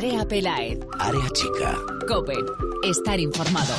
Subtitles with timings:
[0.00, 0.78] Andrea Pelaez.
[0.98, 1.78] Área chica.
[2.08, 2.32] Cope.
[2.82, 3.74] Estar informado.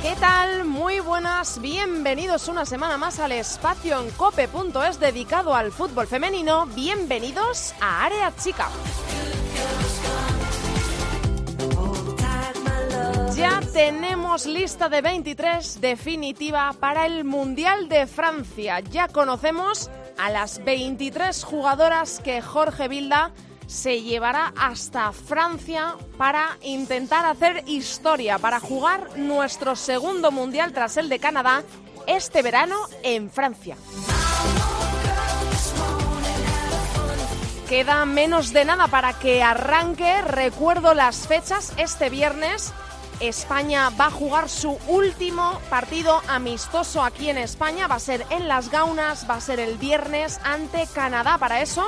[0.00, 0.64] ¿Qué tal?
[0.64, 6.64] Muy buenas, bienvenidos una semana más al espacio en cope.es dedicado al fútbol femenino.
[6.74, 8.70] Bienvenidos a Área Chica.
[13.36, 18.80] Ya tenemos lista de 23 definitiva para el Mundial de Francia.
[18.80, 19.90] Ya conocemos
[20.22, 23.32] a las 23 jugadoras que Jorge Vilda
[23.66, 31.08] se llevará hasta Francia para intentar hacer historia, para jugar nuestro segundo Mundial tras el
[31.08, 31.64] de Canadá
[32.06, 33.76] este verano en Francia.
[37.68, 40.22] Queda menos de nada para que arranque.
[40.22, 41.72] Recuerdo las fechas.
[41.78, 42.72] Este viernes
[43.22, 47.86] España va a jugar su último partido amistoso aquí en España.
[47.86, 51.38] Va a ser en Las Gaunas, va a ser el viernes ante Canadá.
[51.38, 51.84] Para eso,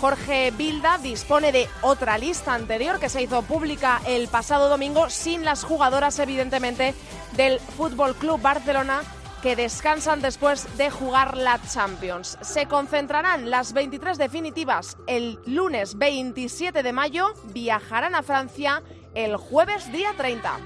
[0.00, 5.44] Jorge Bilda dispone de otra lista anterior que se hizo pública el pasado domingo sin
[5.44, 6.94] las jugadoras, evidentemente,
[7.36, 9.02] del Fútbol Club Barcelona
[9.42, 12.36] que descansan después de jugar la Champions.
[12.40, 18.82] Se concentrarán las 23 definitivas el lunes 27 de mayo, viajarán a Francia
[19.16, 20.58] el jueves día 30.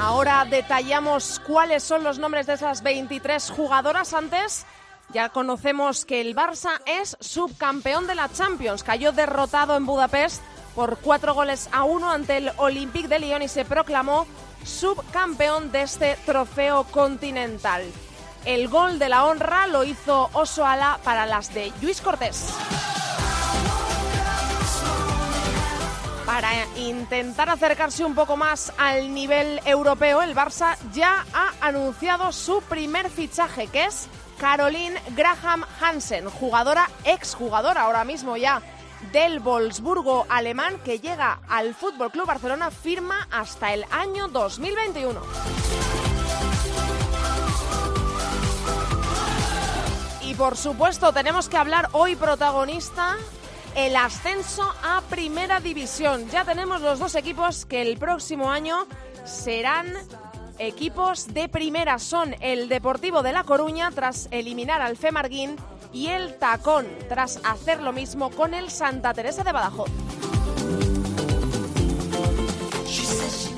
[0.00, 4.14] Ahora detallamos cuáles son los nombres de esas 23 jugadoras.
[4.14, 4.64] Antes
[5.12, 8.84] ya conocemos que el Barça es subcampeón de la Champions.
[8.84, 10.40] Cayó derrotado en Budapest
[10.76, 14.26] por cuatro goles a uno ante el Olympique de Lyon y se proclamó
[14.64, 17.82] subcampeón de este trofeo continental.
[18.44, 22.52] El gol de la honra lo hizo Osoala para las de Luis Cortés.
[26.26, 32.60] Para intentar acercarse un poco más al nivel europeo, el Barça ya ha anunciado su
[32.62, 38.60] primer fichaje, que es Caroline Graham Hansen, jugadora, exjugadora ahora mismo ya
[39.12, 46.03] del Wolfsburgo alemán, que llega al Fútbol Club Barcelona, firma hasta el año 2021.
[50.38, 53.16] Por supuesto tenemos que hablar hoy protagonista
[53.76, 56.28] el ascenso a Primera División.
[56.30, 58.86] Ya tenemos los dos equipos que el próximo año
[59.24, 59.92] serán
[60.58, 62.00] equipos de primera.
[62.00, 65.56] Son el Deportivo de La Coruña tras eliminar al Femarguín
[65.92, 69.90] y el Tacón tras hacer lo mismo con el Santa Teresa de Badajoz.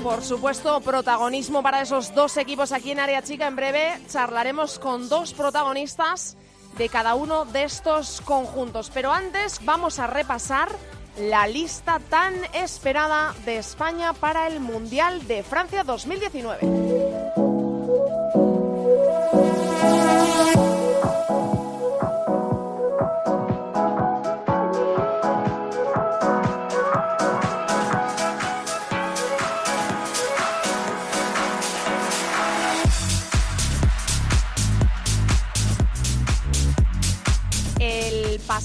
[0.03, 3.47] Por supuesto, protagonismo para esos dos equipos aquí en Área Chica.
[3.47, 6.37] En breve charlaremos con dos protagonistas
[6.77, 8.91] de cada uno de estos conjuntos.
[8.93, 10.69] Pero antes vamos a repasar
[11.19, 17.46] la lista tan esperada de España para el Mundial de Francia 2019.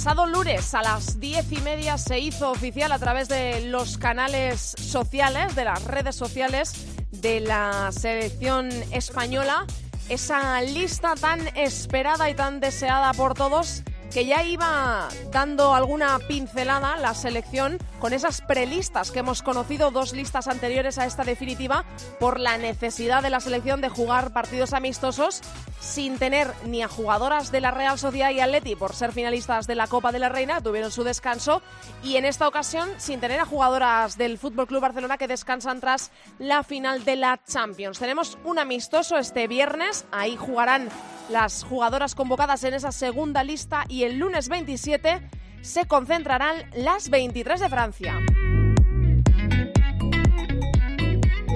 [0.04, 4.74] Pasado lunes a las diez y media se hizo oficial a través de los canales
[4.76, 6.72] sociales, de las redes sociales
[7.12, 9.64] de la selección española,
[10.08, 16.96] esa lista tan esperada y tan deseada por todos que ya iba dando alguna pincelada
[16.96, 21.84] la selección con esas prelistas que hemos conocido, dos listas anteriores a esta definitiva,
[22.20, 25.40] por la necesidad de la selección de jugar partidos amistosos
[25.80, 29.74] sin tener ni a jugadoras de la Real Sociedad y Atleti por ser finalistas de
[29.74, 31.62] la Copa de la Reina, tuvieron su descanso,
[32.02, 36.10] y en esta ocasión sin tener a jugadoras del Fútbol Club Barcelona que descansan tras
[36.38, 37.98] la final de la Champions.
[37.98, 40.88] Tenemos un amistoso este viernes, ahí jugarán
[41.32, 45.20] las jugadoras convocadas en esa segunda lista y el lunes 27
[45.62, 48.18] se concentrarán las 23 de Francia.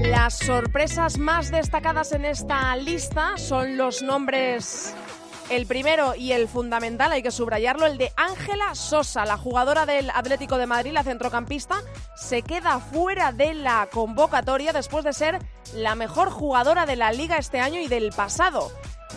[0.03, 4.94] Las sorpresas más destacadas en esta lista son los nombres
[5.50, 10.11] el primero y el fundamental, hay que subrayarlo, el de Ángela Sosa, la jugadora del
[10.11, 11.76] Atlético de Madrid, la centrocampista,
[12.17, 15.38] se queda fuera de la convocatoria después de ser
[15.75, 18.72] la mejor jugadora de la liga este año y del pasado.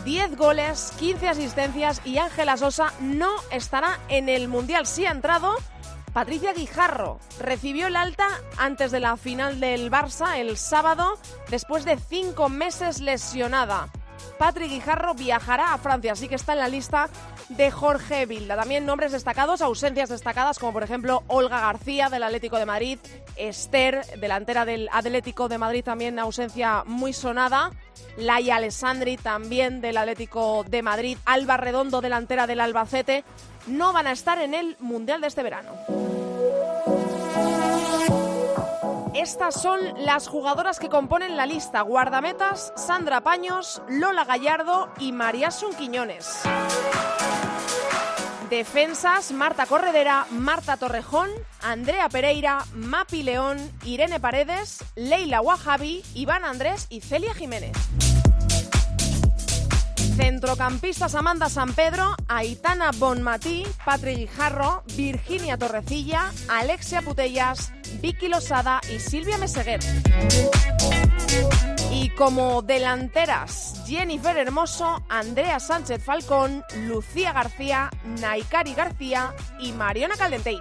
[0.05, 4.85] 10 goles, 15 asistencias y Ángela Sosa no estará en el Mundial.
[4.85, 5.55] Sí ha entrado
[6.13, 7.19] Patricia Guijarro.
[7.39, 11.17] Recibió el alta antes de la final del Barça el sábado,
[11.49, 13.89] después de cinco meses lesionada.
[14.37, 17.09] Patrick Guijarro viajará a Francia, así que está en la lista
[17.49, 18.55] de Jorge Vilda.
[18.55, 22.99] También nombres destacados, ausencias destacadas, como por ejemplo Olga García del Atlético de Madrid,
[23.35, 27.71] Esther, delantera del Atlético de Madrid, también ausencia muy sonada.
[28.17, 31.17] Laia Alessandri, también del Atlético de Madrid.
[31.25, 33.23] Alba Redondo, delantera del Albacete.
[33.67, 36.08] No van a estar en el Mundial de este verano.
[39.13, 41.81] Estas son las jugadoras que componen la lista.
[41.81, 46.41] Guardametas, Sandra Paños, Lola Gallardo y María Quiñones.
[48.49, 51.29] Defensas, Marta Corredera, Marta Torrejón,
[51.61, 57.77] Andrea Pereira, Mapi León, Irene Paredes, Leila Wahabi, Iván Andrés y Celia Jiménez.
[60.19, 67.71] Centrocampistas Amanda San Pedro, Aitana Bonmatí, Patrick Guijarro, Virginia Torrecilla, Alexia Putellas,
[68.01, 69.79] Vicky Losada y Silvia Meseguer.
[71.89, 77.89] Y como delanteras, Jennifer Hermoso, Andrea Sánchez Falcón, Lucía García,
[78.19, 80.59] Naikari García y Mariona Caldentey.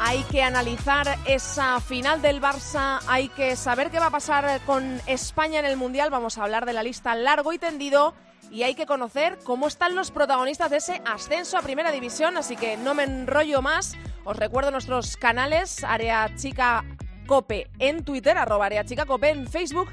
[0.00, 5.00] Hay que analizar esa final del Barça, hay que saber qué va a pasar con
[5.06, 8.14] España en el Mundial, vamos a hablar de la lista largo y tendido
[8.50, 12.56] y hay que conocer cómo están los protagonistas de ese ascenso a Primera División, así
[12.56, 13.96] que no me enrollo más.
[14.24, 16.84] Os recuerdo nuestros canales, Área Chica
[17.26, 19.90] Cope en Twitter, arroba Área Chica Cope en Facebook,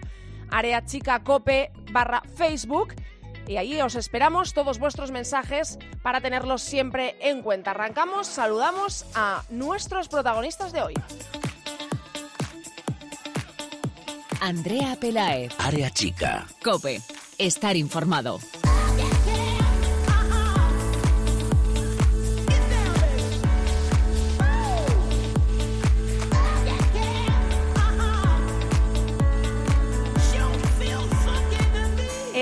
[0.52, 2.94] Área Chica Cope barra Facebook
[3.47, 7.71] y ahí os esperamos todos vuestros mensajes para tenerlos siempre en cuenta.
[7.71, 10.94] Arrancamos, saludamos a nuestros protagonistas de hoy.
[14.42, 15.53] Andrea Pelaez.
[15.57, 16.45] Área chica.
[16.63, 17.01] Cope.
[17.38, 18.39] Estar informado.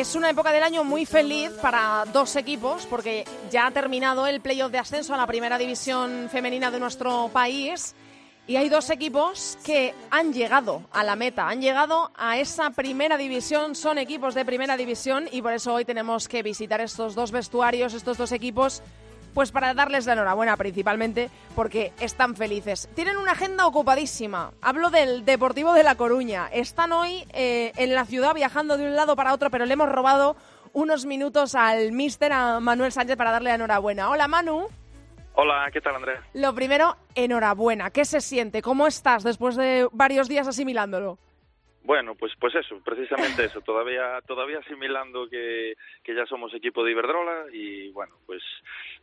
[0.04, 4.42] Es una época del año muy feliz para dos equipos porque ya ha terminado el
[4.42, 7.96] playoff de ascenso a la primera división femenina de nuestro país.
[8.46, 13.16] Y hay dos equipos que han llegado a la meta, han llegado a esa primera
[13.16, 17.32] división, son equipos de primera división y por eso hoy tenemos que visitar estos dos
[17.32, 18.84] vestuarios, estos dos equipos
[19.34, 22.90] pues para darles la enhorabuena principalmente porque están felices.
[22.96, 24.52] Tienen una agenda ocupadísima.
[24.62, 26.48] Hablo del Deportivo de La Coruña.
[26.52, 29.90] Están hoy eh, en la ciudad viajando de un lado para otro, pero le hemos
[29.90, 30.36] robado
[30.74, 34.10] unos minutos al mister, a Manuel Sánchez, para darle la enhorabuena.
[34.10, 34.68] Hola Manu.
[35.36, 36.22] Hola, ¿qué tal Andrea?
[36.34, 37.90] Lo primero, enhorabuena.
[37.90, 38.62] ¿Qué se siente?
[38.62, 41.18] ¿Cómo estás después de varios días asimilándolo?
[41.84, 46.92] Bueno, pues pues eso, precisamente eso, todavía todavía asimilando que, que ya somos equipo de
[46.92, 48.42] Iberdrola y bueno, pues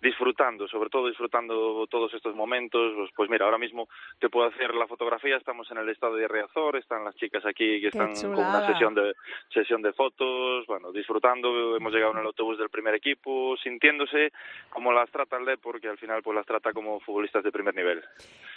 [0.00, 3.88] disfrutando, sobre todo disfrutando todos estos momentos, pues, pues mira, ahora mismo
[4.18, 7.80] te puedo hacer la fotografía, estamos en el estado de Riazor, están las chicas aquí
[7.80, 9.14] que están con una sesión de
[9.52, 14.32] sesión de fotos, bueno, disfrutando, hemos llegado en el autobús del primer equipo, sintiéndose
[14.70, 18.02] como las trata el porque al final pues las trata como futbolistas de primer nivel.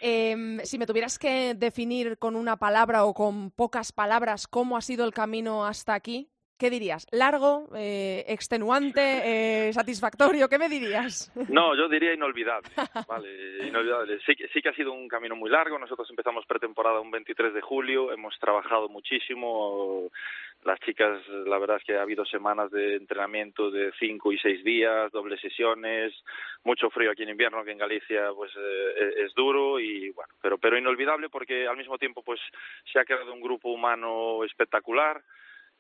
[0.02, 4.82] Eh, si me tuvieras que definir con una palabra o con pocas palabras cómo ha
[4.82, 7.08] sido el camino hasta aquí, ¿qué dirías?
[7.12, 10.50] ¿Largo, eh, extenuante, eh, satisfactorio?
[10.50, 11.32] ¿Qué me dirías?
[11.50, 12.70] No, yo diría inolvidable.
[13.08, 14.20] Vale, inolvidable.
[14.26, 15.78] Sí, sí que ha sido un camino muy largo.
[15.80, 20.10] Nosotros empezamos pretemporada un 23 de julio, hemos trabajado muchísimo.
[20.64, 24.64] Las chicas, la verdad es que ha habido semanas de entrenamiento de cinco y seis
[24.64, 26.14] días, dobles sesiones,
[26.64, 30.58] mucho frío aquí en invierno, que en Galicia pues eh, es duro y bueno, pero
[30.58, 32.40] pero inolvidable porque al mismo tiempo pues
[32.92, 35.22] se ha creado un grupo humano espectacular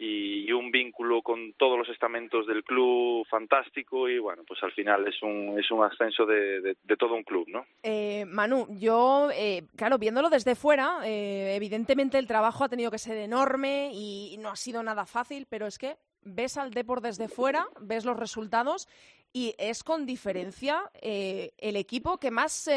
[0.03, 5.07] y, un vínculo con todos los estamentos del club fantástico y bueno, pues al final
[5.07, 7.65] es un, es un ascenso de, todo un club, ¿no?
[7.81, 12.97] Eh, Manu, yo, eh, claro, viéndolo desde fuera, eh, evidentemente el trabajo ha tenido que
[12.97, 17.27] ser enorme y no ha sido nada fácil, pero es que ves al Deport desde
[17.27, 18.87] fuera, ves los resultados
[19.33, 22.69] y es con diferencia el equipo que más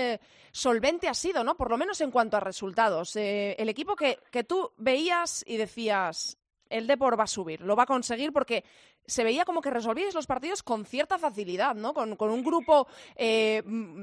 [0.53, 1.55] solvente ha sido, ¿no?
[1.57, 3.15] Por lo menos en cuanto a resultados.
[3.15, 6.39] el equipo que, que tú veías y decías,
[6.71, 8.65] el Depor va a subir, lo va a conseguir porque
[9.05, 11.95] se veía como que resolvíais los partidos con cierta facilidad, ¿no?
[11.95, 13.63] Con, un grupo eh,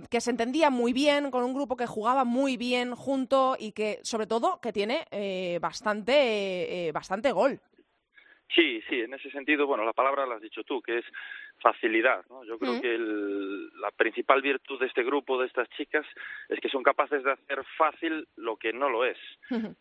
[0.09, 3.99] que se entendía muy bien, con un grupo que jugaba muy bien junto y que,
[4.03, 7.59] sobre todo, que tiene eh, bastante, eh, bastante gol.
[8.53, 11.05] Sí, sí, en ese sentido, bueno, la palabra la has dicho tú, que es
[11.63, 12.23] facilidad.
[12.29, 12.43] ¿no?
[12.43, 12.81] Yo creo Mm.
[12.81, 16.05] que el- la principal virtud de este grupo, de estas chicas,
[16.49, 19.17] es que son capaces de hacer fácil lo que no lo es.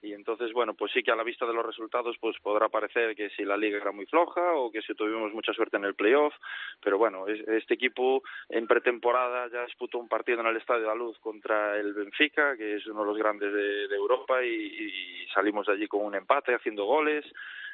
[0.00, 3.14] Y entonces, bueno, pues sí que a la vista de los resultados, pues podrá parecer
[3.16, 5.94] que si la liga era muy floja o que si tuvimos mucha suerte en el
[5.94, 6.34] playoff,
[6.80, 10.86] pero bueno, es- este equipo en pretemporada ya disputó un partido en el Estadio de
[10.88, 14.48] la Luz contra el Benfica, que es uno de los grandes de, de Europa, y,
[14.54, 17.24] y salimos de allí con un empate, haciendo goles.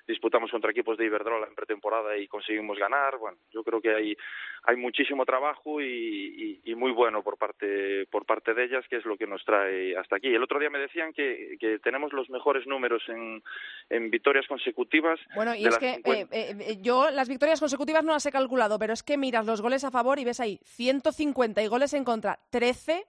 [0.06, 3.18] Disputamos contra equipos de Iberdrola en pretemporada y conseguimos ganar.
[3.18, 4.16] Bueno, yo creo que hay,
[4.64, 8.96] hay muchísimo trabajo y, y- y muy bueno por parte, por parte de ellas, que
[8.96, 10.28] es lo que nos trae hasta aquí.
[10.28, 13.42] El otro día me decían que, que tenemos los mejores números en,
[13.90, 15.18] en victorias consecutivas.
[15.34, 16.36] Bueno, y de es que 50.
[16.36, 19.60] eh, eh, yo las victorias consecutivas no las he calculado, pero es que miras los
[19.62, 23.04] goles a favor y ves ahí 150 y goles en contra, 13.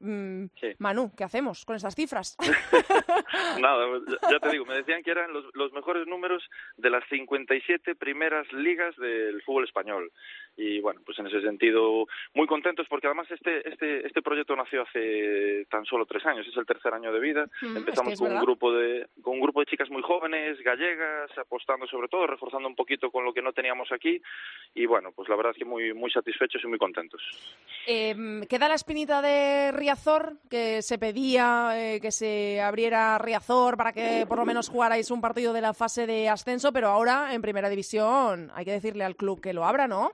[0.00, 0.68] Mm, Sí.
[0.78, 2.36] Manu, ¿qué hacemos con estas cifras?
[3.60, 6.42] Nada, ya- ya te digo, me decían que eran los, los mejores números
[6.76, 10.12] de las 57 primeras ligas del fútbol español.
[10.60, 14.82] Y bueno, pues en ese sentido, muy contentos porque además este, este, este proyecto nació
[14.82, 17.46] hace tan solo tres años, es el tercer año de vida.
[17.62, 18.44] Mm, es Empezamos que es con un verdad.
[18.44, 22.74] grupo de con un grupo de chicas muy jóvenes, gallegas, apostando sobre todo, reforzando un
[22.74, 24.20] poquito con lo que no teníamos aquí.
[24.74, 27.22] Y bueno, pues la verdad es que muy, muy satisfechos y muy contentos.
[27.86, 28.16] Eh,
[28.48, 34.26] queda la espinita de Riazor, que se pedía eh, que se abriera Riazor para que
[34.28, 37.68] por lo menos jugarais un partido de la fase de ascenso, pero ahora en primera
[37.68, 40.12] división hay que decirle al club que lo abra, ¿no?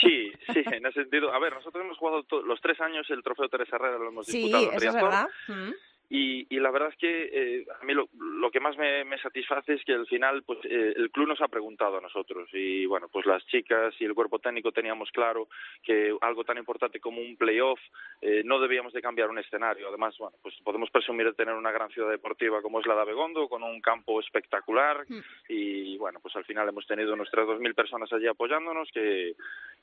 [0.00, 1.32] Sí, sí, en ese sentido.
[1.32, 4.38] A ver, nosotros hemos jugado los tres años el trofeo Teresa Herrera, lo hemos Sí,
[4.44, 5.28] disputado en es verdad.
[5.48, 5.70] Mm.
[6.10, 9.18] Y, y la verdad es que eh, a mí lo, lo que más me, me
[9.18, 12.84] satisface es que al final pues eh, el club nos ha preguntado a nosotros y
[12.84, 15.48] bueno pues las chicas y el cuerpo técnico teníamos claro
[15.82, 17.80] que algo tan importante como un playoff
[18.20, 21.72] eh, no debíamos de cambiar un escenario además bueno pues podemos presumir de tener una
[21.72, 25.20] gran ciudad deportiva como es la de Abegondo con un campo espectacular Mm.
[25.48, 29.34] y bueno pues al final hemos tenido nuestras 2.000 personas allí apoyándonos que,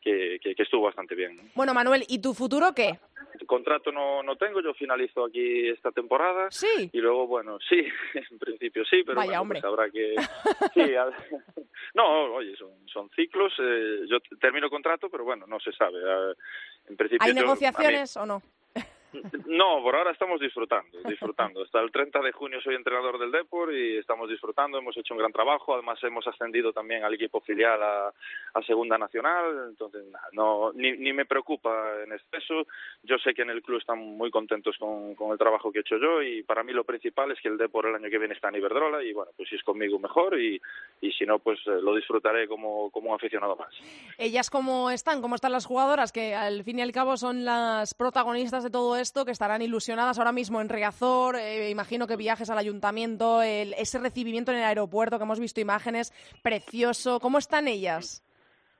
[0.01, 1.43] que, que, que estuvo bastante bien ¿no?
[1.55, 2.99] Bueno, Manuel, ¿y tu futuro qué?
[3.51, 6.10] contrato no, no tengo, yo finalizo aquí esta temporada.
[6.49, 6.89] Sí.
[6.91, 7.85] Y luego, bueno, sí,
[8.31, 9.61] en principio sí, pero Vaya, bueno, hombre.
[9.61, 10.15] pues habrá que...
[10.73, 11.09] Sí, a-
[11.93, 13.51] No, oye, son, son ciclos.
[13.59, 15.97] eh, yo termino contrato, pero bueno, no se sabe.
[16.87, 18.41] En principio ¿Hay yo- a mí- negociaciones o no?
[19.47, 21.63] No, por ahora estamos disfrutando, disfrutando.
[21.63, 25.19] Hasta el 30 de junio soy entrenador del Depor y estamos disfrutando, hemos hecho un
[25.19, 28.07] gran trabajo, además hemos ascendido también al equipo filial a,
[28.53, 30.03] a Segunda Nacional, entonces
[30.33, 32.67] no, ni, ni me preocupa en exceso.
[33.03, 35.81] Yo sé que en el club están muy contentos con, con el trabajo que he
[35.81, 38.33] hecho yo y para mí lo principal es que el Depor el año que viene
[38.33, 40.61] está en Iberdrola y bueno, pues si es conmigo mejor y,
[41.01, 43.69] y si no, pues eh, lo disfrutaré como, como un aficionado más.
[44.17, 47.93] Ellas cómo están, cómo están las jugadoras, que al fin y al cabo son las
[47.93, 52.49] protagonistas de todo esto, que estarán ilusionadas ahora mismo en Riazor, eh, imagino que viajes
[52.49, 57.19] al ayuntamiento, el- ese recibimiento en el aeropuerto, que hemos visto imágenes, precioso.
[57.19, 58.23] ¿Cómo están ellas?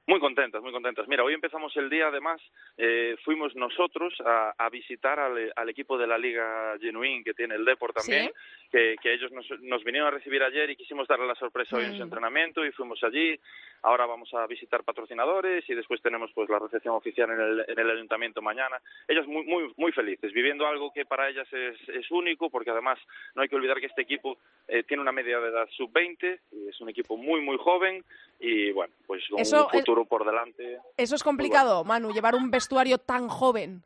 [0.08, 1.08] Muy contentas, muy contentas.
[1.08, 2.42] Mira, hoy empezamos el día, además,
[2.78, 7.56] eh, fuimos nosotros a, a visitar al, al equipo de la Liga Genuín que tiene
[7.56, 8.32] el Deport también, Sí.
[8.72, 11.84] que, que ellos nos, nos vinieron a recibir ayer y quisimos darle la sorpresa hoy
[11.86, 12.04] en su Mm.
[12.04, 13.40] entrenamiento y fuimos allí.
[13.84, 17.80] Ahora vamos a visitar patrocinadores y después tenemos pues la recepción oficial en el, en
[17.80, 18.78] el ayuntamiento mañana.
[19.08, 22.98] Ellas muy, muy, muy felices, viviendo algo que para ellas es, es único, porque además
[23.36, 26.68] no hay que olvidar que este equipo eh, tiene una media de edad sub-20, y
[26.70, 28.04] es un equipo muy, muy joven
[28.40, 30.80] y bueno, pues con Eso, un eh, futuro por delante.
[30.98, 33.84] Eso es complicado, Manu, llevar un vestuario tan joven.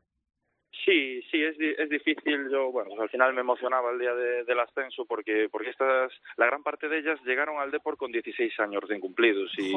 [0.83, 2.47] Sí, sí, es, es difícil.
[2.51, 6.11] Yo, bueno, pues al final me emocionaba el día de- del ascenso porque porque estas,
[6.37, 9.73] la gran parte de ellas llegaron al Depor con 16 años recién cumplidos y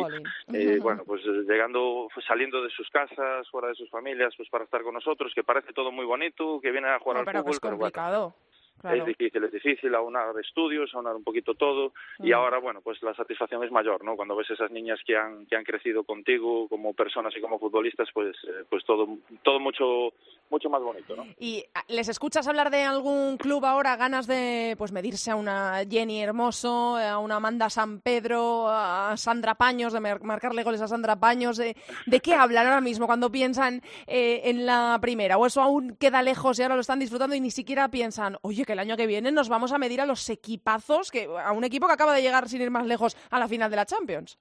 [0.52, 4.50] eh, bueno, pues eh, llegando, pues, saliendo de sus casas, fuera de sus familias, pues
[4.50, 7.38] para estar con nosotros, que parece todo muy bonito, que vienen a jugar al pero
[7.38, 8.34] que fútbol, es pero bueno, complicado.
[8.80, 8.96] Claro.
[8.98, 12.34] es difícil, es difícil aunar estudios, aunar un poquito todo y Mm.
[12.34, 14.16] ahora, bueno, pues la satisfacción es mayor, ¿no?
[14.16, 18.08] Cuando ves esas niñas que han, que han crecido contigo como personas y como futbolistas,
[18.14, 19.08] pues, eh, pues todo,
[19.42, 20.12] todo mucho,
[20.50, 21.26] mucho más bonito, ¿no?
[21.38, 25.82] ¿Y ah, les escuchas hablar de algún club ahora, ganas de pues medirse a una
[25.88, 30.88] Jenny Hermoso, a una Amanda San Pedro, a Sandra Paños, de mar- marcarle goles a
[30.88, 31.56] Sandra Paños?
[31.56, 35.36] ¿De, de qué hablan ahora mismo cuando piensan eh, en la primera?
[35.38, 38.64] ¿O eso aún queda lejos y ahora lo están disfrutando y ni siquiera piensan, oye,
[38.68, 41.64] que el año que viene nos vamos a medir a los equipazos, que a un
[41.64, 44.38] equipo que acaba de llegar sin ir más lejos a la final de la Champions?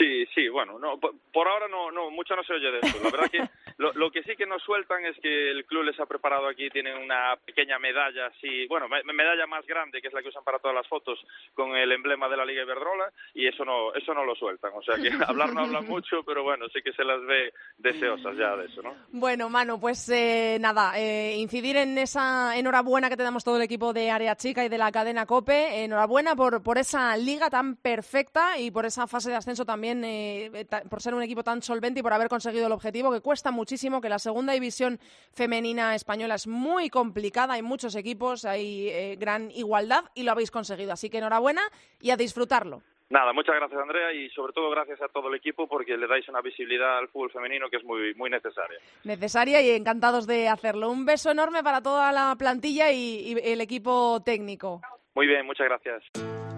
[0.00, 2.98] Sí, sí, bueno, no, por, ahora no, no, mucho no se oye de eso.
[3.04, 6.00] La verdad que lo, lo que sí que nos sueltan es que el club les
[6.00, 10.14] ha preparado aquí, tienen una pequeña medalla así, bueno, me- medalla más grande, que es
[10.14, 11.18] la que usan para todas las fotos,
[11.52, 14.72] con el emblema de la Liga Iberdrola, y eso no, eso no lo sueltan.
[14.74, 18.34] O sea que hablar no hablan mucho, pero bueno, sí que se las ve deseosas
[18.38, 18.94] ya de eso, ¿no?
[19.12, 23.62] Bueno, Manu, pues eh, nada, eh, incidir en esa enhorabuena que te damos todo el
[23.62, 25.84] equipo de Área Chica y de la cadena COPE.
[25.84, 30.04] Enhorabuena por, por esa liga tan perfecta y por esa fase de ascenso también también
[30.04, 33.50] eh, por ser un equipo tan solvente y por haber conseguido el objetivo, que cuesta
[33.50, 34.98] muchísimo, que la segunda división
[35.32, 40.50] femenina española es muy complicada, hay muchos equipos, hay eh, gran igualdad y lo habéis
[40.50, 40.92] conseguido.
[40.92, 41.62] Así que enhorabuena
[42.00, 42.82] y a disfrutarlo.
[43.08, 46.28] Nada, muchas gracias Andrea y sobre todo gracias a todo el equipo porque le dais
[46.28, 48.78] una visibilidad al fútbol femenino que es muy, muy necesaria.
[49.02, 50.90] Necesaria y encantados de hacerlo.
[50.90, 54.80] Un beso enorme para toda la plantilla y, y el equipo técnico.
[55.14, 56.49] Muy bien, muchas gracias.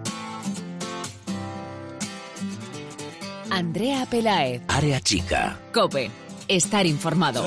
[3.53, 4.61] Andrea Pelaez.
[4.67, 5.59] Área chica.
[5.71, 6.09] Cope.
[6.47, 7.43] Estar informado.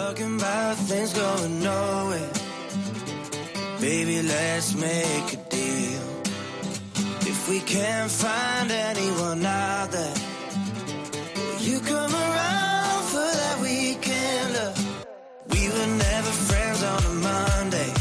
[3.80, 6.02] Baby, let's make a deal.
[7.22, 10.14] If we can't find anyone out there,
[11.60, 14.54] you come around for that weekend.
[14.54, 14.78] Love.
[15.50, 17.95] We were never friends on a Monday.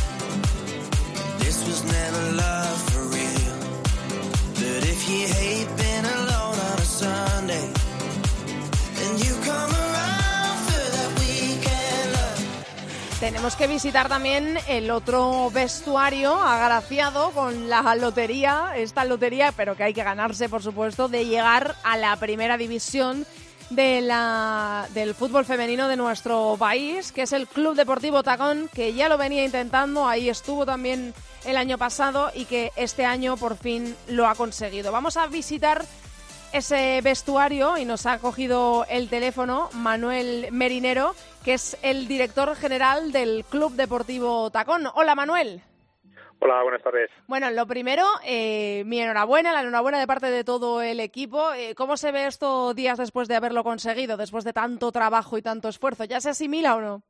[13.26, 19.82] Tenemos que visitar también el otro vestuario agraciado con la lotería, esta lotería, pero que
[19.82, 23.26] hay que ganarse, por supuesto, de llegar a la primera división
[23.72, 29.18] del fútbol femenino de nuestro país, que es el Club Deportivo Tacón, que ya lo
[29.18, 31.16] venía intentando, ahí estuvo también
[31.46, 34.92] el año pasado y que este año por fin lo ha conseguido.
[34.92, 35.84] Vamos a visitar
[36.56, 41.12] ese vestuario y nos ha cogido el teléfono Manuel Merinero,
[41.44, 44.84] que es el director general del Club Deportivo Tacón.
[44.96, 45.60] Hola Manuel.
[46.40, 47.10] Hola, buenas tardes.
[47.28, 51.54] Bueno, lo primero, eh, mi enhorabuena, la enhorabuena de parte de todo el equipo.
[51.54, 55.42] Eh, ¿Cómo se ve esto días después de haberlo conseguido, después de tanto trabajo y
[55.42, 56.06] tanto esfuerzo?
[56.06, 57.04] ¿Ya se asimila o no?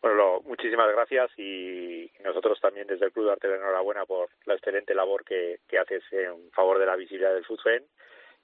[0.00, 4.54] Bueno, lo, muchísimas gracias y nosotros también desde el Club darte la enhorabuena por la
[4.54, 7.84] excelente labor que, que haces en favor de la visibilidad del fútbol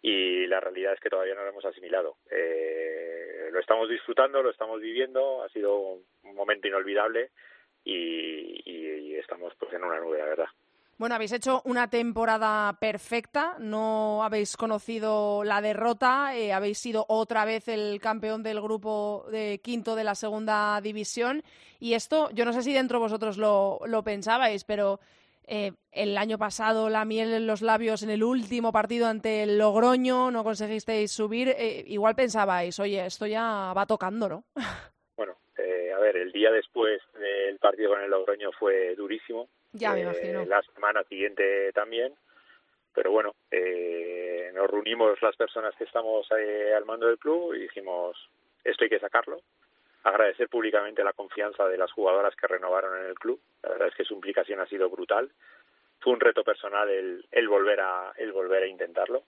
[0.06, 2.18] y la realidad es que todavía no lo hemos asimilado.
[2.30, 7.32] Eh, lo estamos disfrutando, lo estamos viviendo, ha sido un momento inolvidable
[7.84, 10.46] y, estamos pues en una nube, la verdad.
[10.96, 17.44] Bueno, habéis hecho una temporada perfecta, no habéis conocido la derrota, eh, habéis sido otra
[17.44, 21.42] vez el campeón del grupo de quinto de la segunda división
[21.80, 25.00] y esto, yo no sé si dentro vosotros lo, lo pensabais, pero
[25.46, 29.58] eh, el año pasado la miel en los labios en el último partido ante el
[29.58, 34.44] Logroño, no conseguisteis subir, eh, igual pensabais, oye, esto ya va tocando, ¿no?
[35.16, 39.48] Bueno, eh, a ver, el día después del partido con el Logroño fue durísimo.
[39.72, 40.44] Ya me imagino.
[40.44, 42.14] La semana siguiente también.
[42.96, 47.60] Pero bueno, eh, nos reunimos las personas que estamos eh, al mando del club y
[47.60, 48.16] dijimos,
[48.64, 49.42] esto hay que sacarlo.
[50.06, 53.40] Agradecer públicamente la confianza de las jugadoras que renovaron en el club.
[53.64, 55.32] La verdad es que su implicación ha sido brutal.
[55.98, 59.24] Fue un reto personal el, el volver a el volver a intentarlo.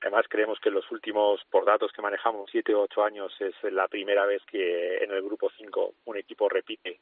[0.00, 3.54] Además, creemos que en los últimos, por datos que manejamos, siete o ocho años, es
[3.72, 6.98] la primera vez que en el grupo 5 un equipo repite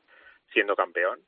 [0.53, 1.19] siendo campeón.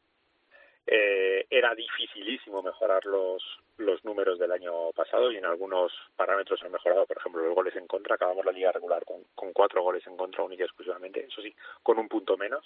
[0.91, 3.43] Eh, era dificilísimo mejorar los,
[3.77, 7.77] los números del año pasado y en algunos parámetros han mejorado, por ejemplo, los goles
[7.77, 8.15] en contra.
[8.15, 11.99] Acabamos la liga regular con, cuatro goles en contra única y exclusivamente, eso sí, con
[11.99, 12.65] un punto menos.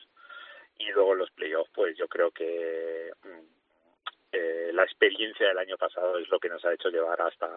[0.79, 3.11] Y luego en los playoffs, pues yo creo que
[4.31, 7.49] eh, la experiencia del año pasado es lo que nos ha hecho llevar hasta,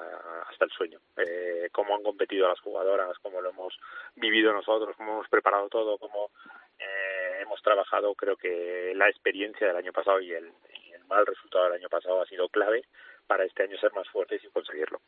[0.50, 1.00] hasta el sueño.
[1.18, 3.78] Eh, cómo han competido las jugadoras, cómo lo hemos
[4.16, 6.32] vivido nosotros, cómo hemos preparado todo, cómo
[6.80, 7.25] eh,
[7.56, 11.66] hemos trabajado, creo que la experiencia del año pasado y el, y el mal resultado
[11.66, 12.84] del año pasado ha sido clave
[13.28, 15.00] para este año ser más fuertes y conseguirlo.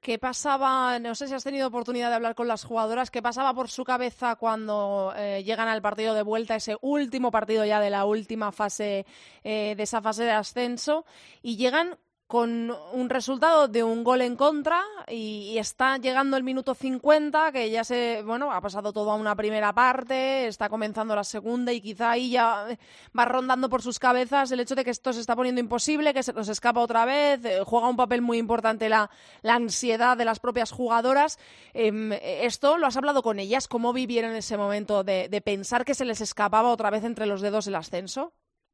[0.00, 0.98] ¿Qué pasaba?
[0.98, 3.12] No sé si has tenido oportunidad de hablar con las jugadoras.
[3.12, 7.64] ¿Qué pasaba por su cabeza cuando eh, llegan al partido de vuelta, ese último partido
[7.64, 9.06] ya de la última fase,
[9.44, 11.04] eh, de esa fase de ascenso,
[11.40, 11.98] y llegan
[12.32, 17.70] con un resultado de un gol en contra y, está llegando el minuto 50, que
[17.70, 21.82] ya se, bueno, ha pasado todo a una primera parte, está comenzando la segunda y
[21.82, 22.68] quizá ahí ya
[23.16, 26.22] va rondando por sus cabezas el hecho de que esto se está poniendo imposible, que
[26.22, 29.10] se nos escapa otra vez, eh, juega un papel muy importante la,
[29.42, 31.38] la ansiedad de las propias jugadoras.
[31.74, 36.06] Eh, esto lo has hablado con ellas, ¿cómo vivieron ese momento de pensar que se
[36.06, 38.32] les escapaba otra vez entre los dedos el ascenso?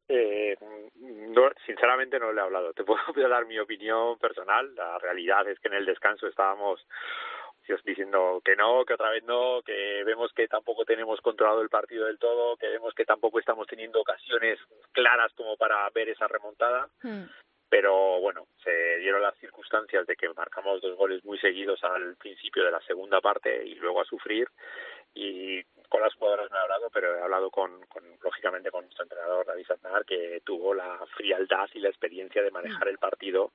[0.08, 0.56] Eh,
[0.96, 2.72] no, sinceramente no le he hablado.
[2.72, 4.74] Te puedo dar mi opinión personal.
[4.74, 6.84] La realidad es que en el descanso estábamos
[7.84, 12.06] diciendo que no, que otra vez no, que vemos que tampoco tenemos controlado el partido
[12.06, 14.58] del todo, que vemos que tampoco estamos teniendo ocasiones
[14.92, 16.88] claras como para ver esa remontada.
[17.02, 17.24] Hmm.
[17.68, 22.64] Pero bueno, se dieron las circunstancias de que marcamos dos goles muy seguidos al principio
[22.64, 24.48] de la segunda parte y luego a sufrir.
[25.14, 29.04] Y con las jugadoras no he hablado, pero he hablado con, con lógicamente con nuestro
[29.04, 33.52] entrenador David Aznar, que tuvo la frialdad y la experiencia de manejar el partido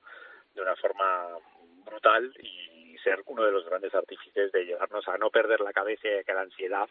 [0.54, 1.38] de una forma
[1.84, 6.08] brutal y ser uno de los grandes artífices de llevarnos a no perder la cabeza
[6.08, 6.88] y que la ansiedad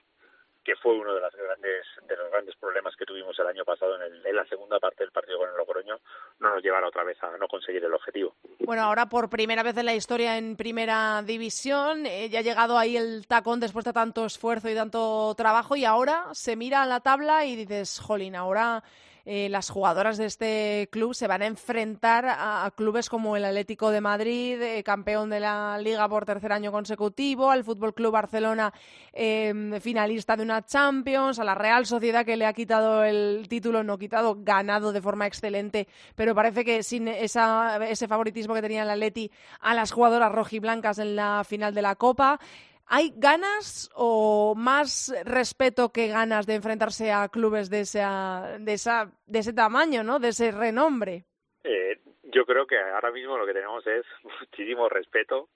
[0.63, 3.95] que fue uno de, las grandes, de los grandes problemas que tuvimos el año pasado
[3.95, 5.99] en, el, en la segunda parte del partido con el Logroño,
[6.39, 8.35] no nos llevara otra vez a no conseguir el objetivo.
[8.59, 12.77] Bueno, ahora por primera vez en la historia en primera división, eh, ya ha llegado
[12.77, 16.85] ahí el tacón después de tanto esfuerzo y tanto trabajo y ahora se mira a
[16.85, 18.83] la tabla y dices, jolín, ahora
[19.25, 23.89] eh, las jugadoras de este club se van a enfrentar a, clubes como el Atlético
[23.89, 28.73] de Madrid, eh, campeón de la Liga por tercer año consecutivo, al Fútbol Club Barcelona,
[29.13, 33.81] em, finalista de una Champions, a la Real Sociedad que le ha quitado el título,
[33.83, 38.89] no quitado, ganado de forma excelente, pero parece que sin ese favoritismo que tenía el
[38.89, 39.31] Atleti
[39.61, 42.39] a las jugadoras rojiblancas en la final de la Copa.
[42.87, 49.11] ¿Hay ganas o más respeto que ganas de enfrentarse a clubes de, esa, de, esa,
[49.25, 50.19] de ese tamaño, ¿no?
[50.19, 51.25] de ese renombre?
[51.63, 54.05] Eh, yo creo que ahora mismo lo que tenemos es
[54.41, 55.49] muchísimo respeto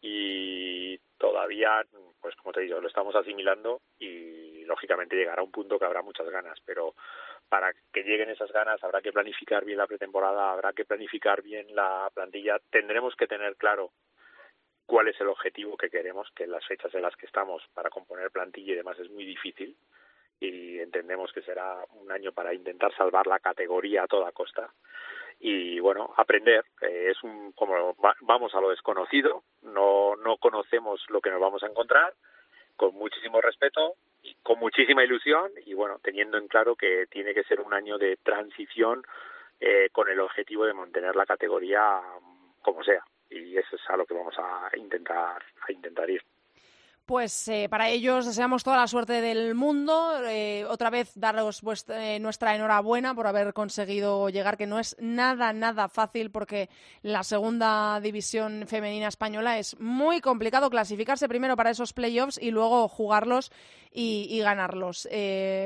[0.00, 1.84] y todavía,
[2.20, 6.28] pues como te digo, lo estamos asimilando y lógicamente llegará un punto que habrá muchas
[6.30, 6.94] ganas, pero
[7.48, 11.74] para que lleguen esas ganas habrá que planificar bien la pretemporada, habrá que planificar bien
[11.74, 13.90] la plantilla, tendremos que tener claro
[14.90, 17.90] cuál es el objetivo que queremos, que en las fechas en las que estamos para
[17.90, 19.76] componer plantilla y demás es muy difícil
[20.40, 24.68] y entendemos que será un año para intentar salvar la categoría a toda costa.
[25.38, 31.30] Y bueno aprender es un como vamos a lo desconocido no no conocemos lo que
[31.30, 32.12] nos vamos a encontrar
[32.74, 37.44] con muchísimo respeto y con muchísima ilusión y bueno teniendo en claro que tiene que
[37.44, 39.04] ser un año de transición
[39.60, 42.02] eh, con el objetivo de mantener la categoría
[42.60, 46.22] como sea y eso es a lo que vamos a intentar a intentar ir.
[47.10, 50.22] Pues eh, para ellos deseamos toda la suerte del mundo.
[50.28, 55.52] Eh, otra vez daros eh, nuestra enhorabuena por haber conseguido llegar, que no es nada,
[55.52, 56.70] nada fácil porque
[57.02, 62.86] la segunda división femenina española es muy complicado clasificarse primero para esos playoffs y luego
[62.86, 63.50] jugarlos
[63.92, 65.08] y, ganarlos.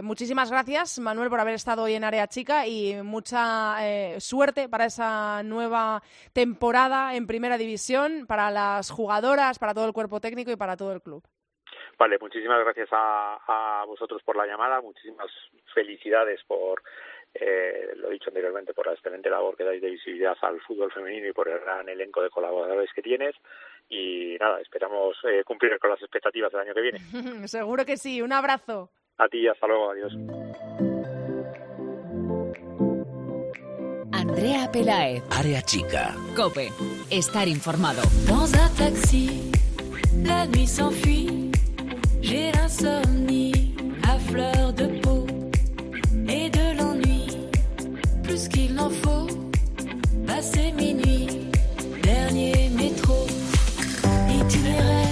[0.02, 3.76] muchísimas gracias, Manuel, por haber estado hoy en Área Chica y mucha
[4.18, 6.02] suerte para esa nueva
[6.32, 10.94] temporada en primera división, para las jugadoras, para todo el cuerpo técnico y para todo
[10.94, 11.22] el club.
[11.98, 15.30] Vale, muchísimas gracias a, vosotros por la llamada, muchísimas
[15.72, 16.82] felicidades por,
[17.34, 21.28] eh, lo dicho anteriormente, por la excelente labor que dais de visibilidad al fútbol femenino
[21.28, 23.34] y por el gran elenco de colaboradores que tienes.
[23.88, 26.98] Y nada, esperamos eh, cumplir con las expectativas del año que viene.
[27.48, 28.90] Seguro que sí, un abrazo.
[29.18, 30.12] A ti, hasta luego, adiós.
[34.12, 35.22] Andrea Pelaez.
[35.30, 36.14] Área chica.
[36.34, 36.70] Cope.
[37.10, 38.02] Estar informado.
[40.22, 41.53] la nuit s'enfuit,
[42.24, 43.74] j'ai l'insomnie
[44.08, 45.26] à fleur de peau
[46.26, 47.26] et de l'ennui,
[48.22, 49.26] plus qu'il n'en faut,
[50.26, 51.50] passer minuit,
[52.02, 53.26] dernier métro,
[54.30, 55.03] itinéraire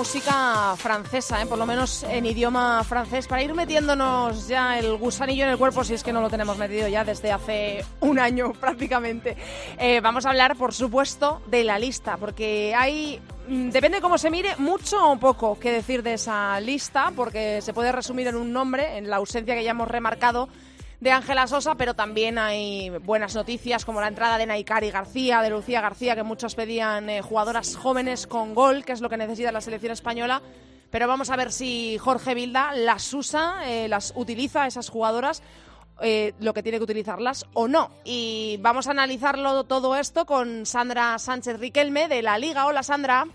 [0.00, 1.46] Música francesa, ¿eh?
[1.46, 5.84] por lo menos en idioma francés, para ir metiéndonos ya el gusanillo en el cuerpo,
[5.84, 9.36] si es que no lo tenemos metido ya desde hace un año prácticamente.
[9.78, 14.30] Eh, vamos a hablar, por supuesto, de la lista, porque hay mm, depende cómo se
[14.30, 18.54] mire, mucho o poco que decir de esa lista, porque se puede resumir en un
[18.54, 20.48] nombre, en la ausencia que ya hemos remarcado
[21.00, 25.50] de Ángela Sosa, pero también hay buenas noticias como la entrada de Naikari García, de
[25.50, 29.50] Lucía García, que muchos pedían eh, jugadoras jóvenes con gol, que es lo que necesita
[29.50, 30.42] la selección española.
[30.90, 35.42] Pero vamos a ver si Jorge Vilda las usa, eh, las utiliza esas jugadoras
[36.02, 37.90] eh, lo que tiene que utilizarlas o no.
[38.04, 42.66] Y vamos a analizarlo todo esto con Sandra Sánchez Riquelme de la Liga.
[42.66, 43.26] Hola Sandra.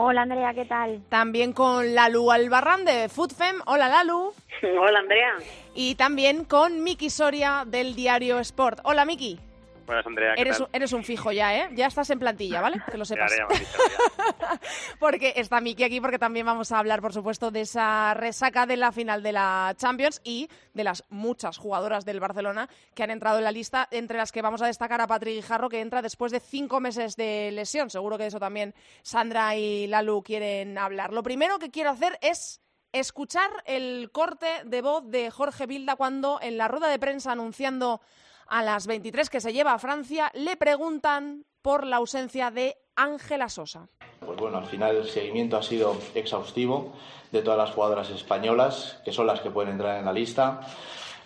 [0.00, 1.02] Hola Andrea, ¿qué tal?
[1.08, 3.56] También con Lalu Albarrán de Foodfem.
[3.66, 4.32] Hola Lalu.
[4.80, 5.34] Hola Andrea.
[5.74, 8.78] Y también con Miki Soria del diario Sport.
[8.84, 9.40] Hola Miki.
[9.88, 10.34] Buenas, Andrea.
[10.36, 11.70] eres, Un, eres un fijo ya, ¿eh?
[11.72, 12.82] Ya estás en plantilla, ¿vale?
[12.90, 13.32] Que lo sepas.
[15.00, 18.76] porque está Miki aquí porque también vamos a hablar, por supuesto, de esa resaca de
[18.76, 23.38] la final de la Champions y de las muchas jugadoras del Barcelona que han entrado
[23.38, 26.32] en la lista, entre las que vamos a destacar a Patrick Guijarro, que entra después
[26.32, 27.88] de cinco meses de lesión.
[27.88, 31.14] Seguro que de eso también Sandra y Lalu quieren hablar.
[31.14, 32.60] Lo primero que quiero hacer es
[32.92, 38.02] escuchar el corte de voz de Jorge Bilda cuando en la rueda de prensa anunciando
[38.48, 43.48] a las 23 que se lleva a Francia, le preguntan por la ausencia de Ángela
[43.48, 43.88] Sosa.
[44.24, 46.94] Pues bueno, al final el seguimiento ha sido exhaustivo
[47.30, 50.60] de todas las jugadoras españolas, que son las que pueden entrar en la lista,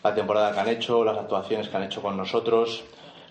[0.03, 2.85] la temporada que han hecho, las actuaciones que han hecho con nosotros,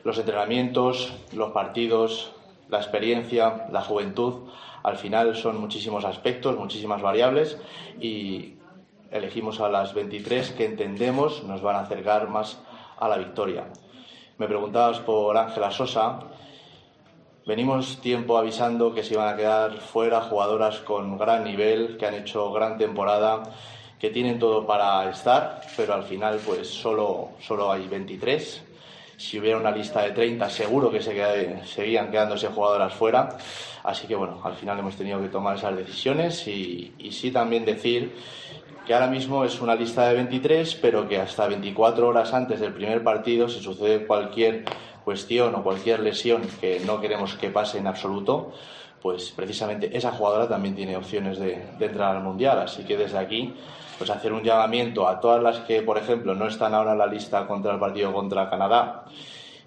[0.04, 2.32] los entrenamientos, los partidos,
[2.70, 4.50] la experiencia, la juventud.
[4.84, 7.58] Al final son muchísimos aspectos, muchísimas variables
[8.00, 8.56] y
[9.12, 12.60] elegimos a las 23 que entendemos nos van a acercar más
[13.02, 13.66] a la victoria.
[14.38, 16.20] Me preguntabas por Ángela Sosa.
[17.46, 22.14] Venimos tiempo avisando que se iban a quedar fuera jugadoras con gran nivel, que han
[22.14, 23.42] hecho gran temporada,
[24.00, 28.64] que tienen todo para estar, pero al final pues solo, solo hay 23.
[29.18, 33.38] Si hubiera una lista de 30 seguro que se seguían quedándose jugadoras fuera.
[33.84, 37.66] Así que bueno, al final hemos tenido que tomar esas decisiones y, y sí también
[37.66, 38.16] decir
[38.92, 42.74] que ahora mismo es una lista de 23, pero que hasta 24 horas antes del
[42.74, 44.66] primer partido, si sucede cualquier
[45.06, 48.52] cuestión o cualquier lesión que no queremos que pase en absoluto,
[49.02, 52.60] pues precisamente esa jugadora también tiene opciones de, entrar al Mundial.
[52.60, 53.54] Así que desde aquí,
[53.98, 57.08] pues hacer un llamamiento a todas las que, por ejemplo, no están ahora en la
[57.08, 59.06] lista contra el partido contra Canadá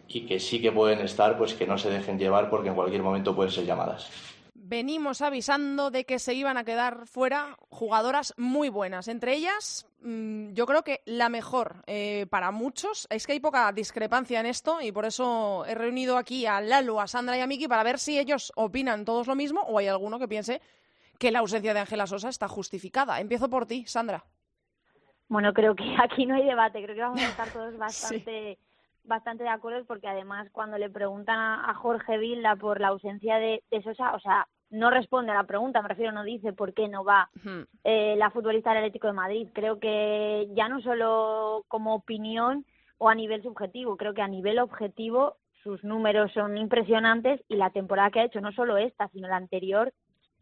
[0.07, 3.03] y que sí que pueden estar, pues que no se dejen llevar porque en cualquier
[3.03, 4.34] momento pueden ser llamadas
[4.67, 9.09] venimos avisando de que se iban a quedar fuera jugadoras muy buenas.
[9.09, 13.07] Entre ellas, mm, yo creo que la mejor eh, para muchos.
[13.11, 17.01] Es que hay poca discrepancia en esto y por eso he reunido aquí a Lalo,
[17.01, 19.89] a Sandra y a Miki para ver si ellos opinan todos lo mismo o hay
[19.89, 20.63] alguno que piense
[21.19, 23.21] que la ausencia de Ángela Sosa está justificada.
[23.21, 24.25] Empiezo por ti, Sandra.
[25.29, 26.83] Bueno, creo que aquí no hay debate.
[26.83, 28.59] Creo que vamos a estar todos bastante...
[29.05, 33.63] bastante de acuerdo porque además cuando le preguntan a, Jorge Vilda por la ausencia de,
[33.71, 36.89] de, Sosa, o sea, no responde a la pregunta, me refiero, no dice por qué
[36.89, 37.31] no va
[37.85, 39.49] eh, la futbolista del Atlético de Madrid.
[39.53, 42.65] Creo que ya no solo como opinión
[42.99, 47.71] o a nivel subjetivo, creo que a nivel objetivo sus números son impresionantes y la
[47.71, 49.93] temporada que ha hecho, no solo esta, sino la anterior,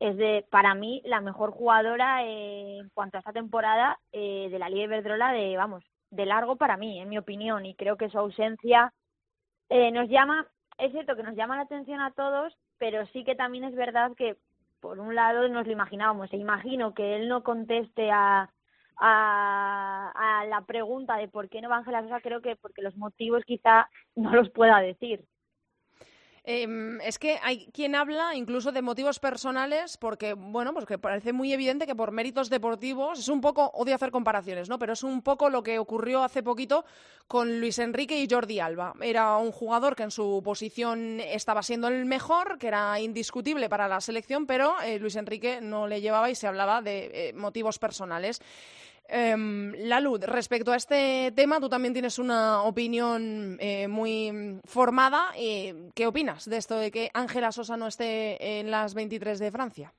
[0.01, 4.59] es de, para mí, la mejor jugadora eh, en cuanto a esta temporada eh, de
[4.59, 8.11] la Liga Iberdrola de, vamos, de largo para mí, en mi opinión, y creo que
[8.11, 8.93] su ausencia
[9.71, 13.63] nos llama, es cierto que nos llama la atención a todos, pero sí que también
[13.63, 14.37] es verdad que,
[14.81, 16.33] por un lado, nos lo imaginábamos.
[16.33, 18.51] E imagino que él no conteste a,
[18.97, 23.45] a, la pregunta de por qué no va Ángela Sosa, creo que porque los motivos
[23.45, 25.25] quizá no los pueda decir.
[26.45, 31.33] Em, es que hay quien habla incluso de motivos personales porque, bueno, pues que parece
[31.33, 34.77] muy evidente que por méritos deportivos es un poco, odio hacer comparaciones, ¿no?
[34.77, 36.85] Pero es un poco lo que ocurrió hace poquito
[37.29, 38.93] con Luis Enrique y Jordi Alba.
[39.01, 43.87] Era un jugador que en su posición estaba siendo el mejor, que era indiscutible para
[43.87, 47.79] la selección, pero eh, Luis Enrique no le llevaba y se hablaba de eh, motivos
[47.79, 48.41] personales.
[49.09, 55.33] Eh, Lalu, respecto a este tema, tú también tienes una opinión eh, muy formada.
[55.37, 59.51] Eh, ¿Qué opinas de esto de que Ángela Sosa no esté en las 23 de
[59.51, 59.93] Francia?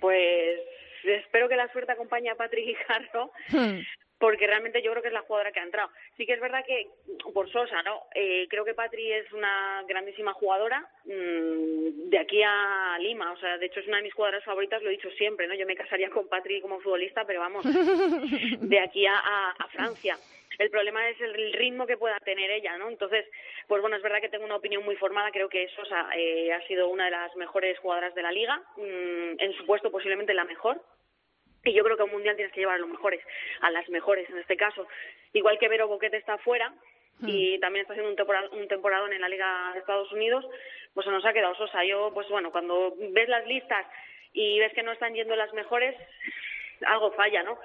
[0.00, 0.60] Pues
[1.04, 3.80] espero que la suerte acompañe a Patrick Guijarro, hmm
[4.22, 5.90] porque realmente yo creo que es la jugadora que ha entrado.
[6.16, 6.86] Sí que es verdad que,
[7.34, 8.04] por Sosa, ¿no?
[8.14, 13.58] Eh, creo que Patri es una grandísima jugadora mmm, de aquí a Lima, o sea,
[13.58, 15.54] de hecho es una de mis jugadoras favoritas, lo he dicho siempre, ¿no?
[15.54, 17.64] Yo me casaría con Patri como futbolista, pero vamos,
[18.60, 19.18] de aquí a,
[19.58, 20.16] a, Francia.
[20.56, 22.90] El problema es el ritmo que pueda tener ella, ¿no?
[22.90, 23.26] Entonces,
[23.66, 25.32] pues bueno, es verdad que tengo una opinión muy formada.
[25.32, 29.34] Creo que Sosa eh, ha sido una de las mejores jugadoras de la liga, mmm,
[29.40, 30.80] en su puesto posiblemente la mejor.
[31.64, 33.20] Y yo creo que a un mundial tienes que llevar a los mejores,
[33.60, 34.86] a las mejores en este caso.
[35.32, 36.74] Igual que Vero Boquete está fuera
[37.20, 37.60] y hmm.
[37.60, 40.44] también está haciendo un, temporada, un temporadón en la Liga de Estados Unidos,
[40.92, 41.84] pues se nos ha quedado sosa.
[41.84, 43.86] Yo, pues bueno, cuando ves las listas
[44.32, 45.94] y ves que no están yendo las mejores,
[46.86, 47.58] algo falla, ¿no?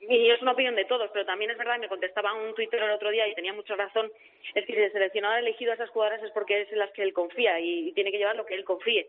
[0.00, 2.90] Y es una opinión de todos, pero también es verdad, me contestaba un Twitter el
[2.90, 4.10] otro día y tenía mucha razón,
[4.52, 6.90] es que si el seleccionador ha elegido a esas jugadoras es porque es en las
[6.90, 9.08] que él confía y tiene que llevar lo que él confíe.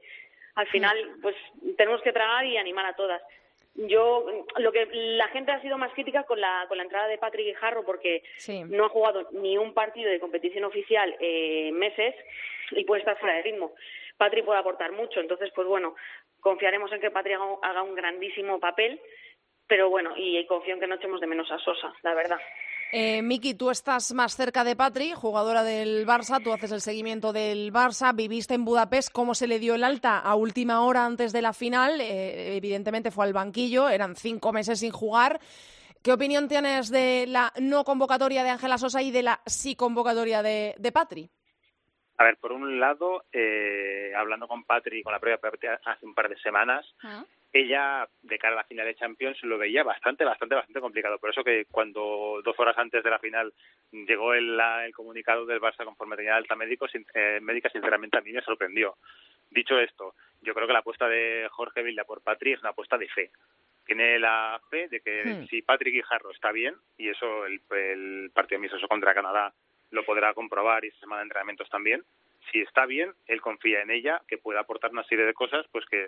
[0.53, 1.35] Al final, pues
[1.77, 3.23] tenemos que tragar y animar a todas.
[3.75, 4.25] Yo,
[4.57, 7.47] lo que la gente ha sido más crítica con la, con la entrada de Patrick
[7.47, 8.21] Guijarro porque
[8.67, 12.13] no ha jugado ni un partido de competición oficial eh, meses
[12.71, 13.73] y puede estar fuera de ritmo.
[14.17, 15.95] Patrick puede aportar mucho, entonces, pues bueno,
[16.39, 19.01] confiaremos en que Patrick haga un grandísimo papel,
[19.65, 22.39] pero bueno, y confío en que no echemos de menos a Sosa, la verdad.
[22.95, 27.33] Eh, Miki, tú estás más cerca de Patri, jugadora del Barça, tú haces el seguimiento
[27.33, 31.33] del Barça, viviste en Budapest, ¿cómo se le dio el alta a última hora antes
[31.33, 31.99] de la final?
[31.99, 35.39] Eh, evidentemente fue al banquillo, eran cinco meses sin jugar.
[36.03, 40.43] ¿Qué opinión tienes de la no convocatoria de Ángela Sosa y de la sí convocatoria
[40.43, 41.31] de, de Patri?
[42.19, 46.13] A ver, por un lado, eh, hablando con Patri, con la propia Patri hace un
[46.13, 50.25] par de semanas, ah ella de cara a la final de Champions lo veía bastante,
[50.25, 51.19] bastante, bastante complicado.
[51.19, 53.53] Por eso que cuando dos horas antes de la final
[53.91, 58.31] llegó el, el comunicado del Barça conforme tenía alta médico, eh, médica, sinceramente a mí
[58.31, 58.95] me sorprendió.
[59.51, 62.97] Dicho esto, yo creo que la apuesta de Jorge Vilda por Patri es una apuesta
[62.97, 63.29] de fe.
[63.85, 65.47] Tiene la fe de que hmm.
[65.47, 69.53] si Patrick Guijarro está bien, y eso el, el partido amistoso contra Canadá
[69.91, 72.03] lo podrá comprobar y esta semana de entrenamientos también,
[72.51, 75.85] si está bien, él confía en ella, que puede aportar una serie de cosas pues
[75.85, 76.07] que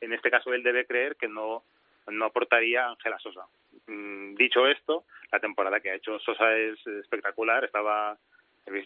[0.00, 1.64] en este caso él debe creer que no,
[2.08, 3.46] no aportaría Ángela Sosa.
[3.86, 8.18] Mm, dicho esto, la temporada que ha hecho Sosa es espectacular, estaba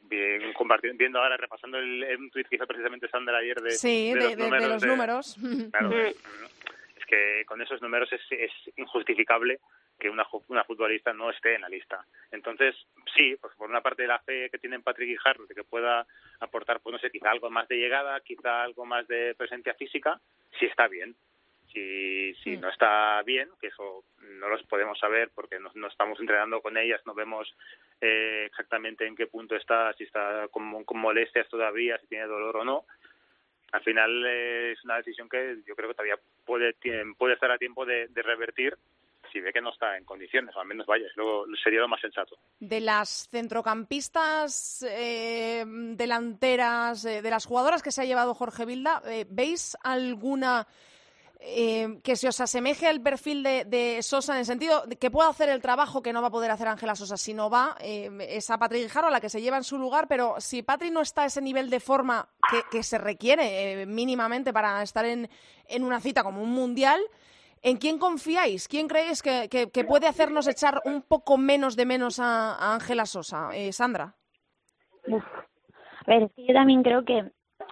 [0.03, 4.13] bien, compartiendo, viendo ahora, repasando el, un tweet que hizo precisamente Sandra ayer de, sí,
[4.13, 5.37] de, los números.
[5.73, 9.61] Claro, es que con esos números es, es injustificable
[9.99, 12.05] que una, una futbolista no esté en la lista.
[12.33, 12.75] Entonces,
[13.15, 16.07] sí, pues por una parte de la fe que tiene Patrick Guijarro de que pueda
[16.41, 20.19] aportar, pues no sé, quizá algo más de llegada, quizá algo más de presencia física,
[20.59, 21.15] sí está bien.
[21.73, 26.19] Si, si no está bien, que eso no los podemos saber porque no, no estamos
[26.19, 27.55] entrenando con ellas, no vemos
[28.01, 32.57] eh, exactamente en qué punto está, si está con, con molestias todavía, si tiene dolor
[32.57, 32.87] o no,
[33.71, 36.75] al final eh, es una decisión que yo creo que todavía puede,
[37.17, 38.77] puede estar a tiempo de, de revertir
[39.33, 42.37] si ve que no está en condiciones, al menos vaya, luego sería lo más sensato.
[42.59, 49.03] De las centrocampistas eh, delanteras, eh, de las jugadoras que se ha llevado Jorge Vilda,
[49.07, 50.67] eh, ¿veis alguna
[51.43, 55.31] eh, que se os asemeje al perfil de, Sosa en el sentido de que pueda
[55.31, 57.77] hacer el trabajo que no va a poder hacer Ángela Sosa si no va?
[57.81, 61.23] Es a Guijarro la que se lleva en su lugar, pero si Patrick no está
[61.23, 62.29] a ese nivel de forma
[62.71, 65.31] que, se requiere mínimamente para estar en,
[65.67, 67.01] en una cita como un mundial,
[67.63, 68.69] ¿En quién confiáis?
[68.69, 73.51] ¿Quién creéis que, que, puede hacernos echar un poco menos de menos a Ángela Sosa?
[73.55, 74.15] Eh, Sandra.
[75.07, 77.19] A ver, es que yo también creo que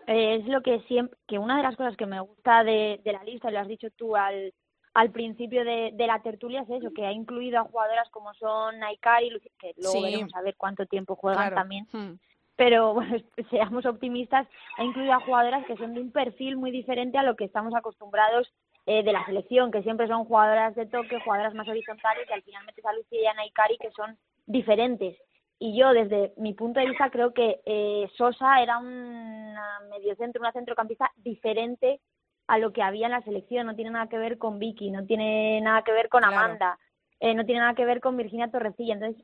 [0.07, 3.12] eh, es lo que siempre, que una de las cosas que me gusta de, de
[3.12, 4.53] la lista, y lo has dicho tú al,
[4.92, 8.79] al principio de, de, la tertulia, es eso, que ha incluido a jugadoras como son
[8.79, 11.87] Naikari, que luego veremos a ver cuánto tiempo juegan también.
[11.92, 12.18] Hmm.
[12.57, 13.16] Pero bueno,
[13.51, 14.46] seamos optimistas,
[14.77, 17.74] ha incluido a jugadoras que son de un perfil muy diferente a lo que estamos
[17.74, 18.53] acostumbrados
[18.90, 22.42] eh, de la selección, que siempre son jugadoras de toque, jugadoras más horizontales, y al
[22.42, 25.14] final metes a Lucía y a Naikari, que son diferentes.
[25.59, 30.53] Y yo, desde mi punto de vista, creo que eh, Sosa era una mediocentro, una
[30.53, 32.01] centrocampista diferente
[32.46, 33.66] a lo que había en la selección.
[33.66, 36.79] No tiene nada que ver con Vicky, no tiene nada que ver con Amanda,
[37.20, 38.94] eh, no tiene nada que ver con Virginia Torrecilla.
[38.94, 39.22] Entonces,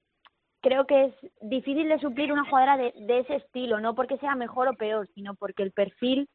[0.60, 4.34] creo que es difícil de suplir una jugadora de, de ese estilo, no porque sea
[4.34, 6.28] mejor o peor, sino porque el perfil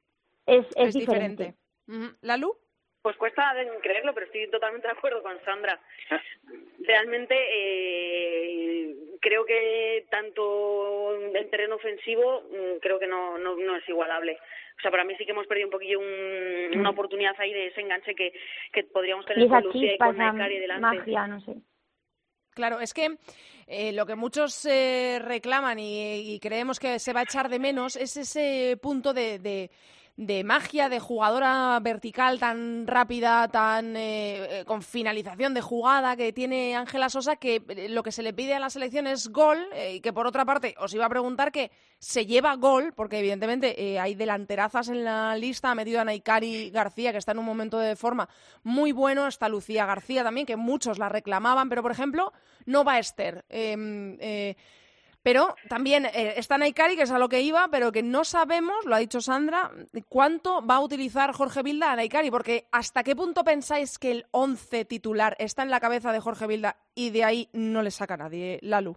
[0.48, 1.56] es, es, diferente.
[1.86, 2.18] diferente.
[2.22, 2.56] ¿La Lu?
[3.02, 5.80] Pues cuesta creerlo, pero estoy totalmente de acuerdo con Sandra.
[6.80, 13.88] Realmente eh, creo que tanto en terreno ofensivo mm, creo que no, no, no, es
[13.88, 14.38] igualable.
[14.78, 17.82] O sea, para mí sí que hemos perdido un poquillo una oportunidad ahí de ese
[17.82, 18.34] enganche que,
[18.74, 20.98] que podríamos tener con Lucía y con Naikari delante.
[20.98, 21.56] Magia, no sé.
[22.54, 23.18] Claro, es que
[23.68, 27.60] eh, lo que muchos eh, reclaman y, y, creemos que se va a echar de
[27.60, 29.70] menos es ese punto de, de
[30.20, 36.34] de magia, de jugadora vertical tan rápida, tan eh, eh, con finalización de jugada que
[36.34, 39.66] tiene Ángela Sosa, que eh, lo que se le pide a la selección es gol,
[39.94, 43.98] y que por otra parte os iba a preguntar que se lleva gol, porque evidentemente
[43.98, 47.80] hay delanterazas en la lista, ha metido a Naikari García, que está en un momento
[47.80, 48.28] de forma
[48.64, 52.34] muy bueno, está Lucía García también, que muchos la reclamaban, pero por ejemplo,
[52.66, 53.46] no va Esther.
[55.24, 58.86] Pero también eh, está Naikari, que es a lo que iba, pero que no sabemos,
[58.86, 59.72] lo ha dicho Sandra,
[60.08, 64.26] cuánto va a utilizar Jorge Vilda a Naikari, porque ¿hasta qué punto pensáis que el
[64.32, 68.16] 11 titular está en la cabeza de Jorge Vilda y de ahí no le saca
[68.16, 68.96] nadie, Lalu?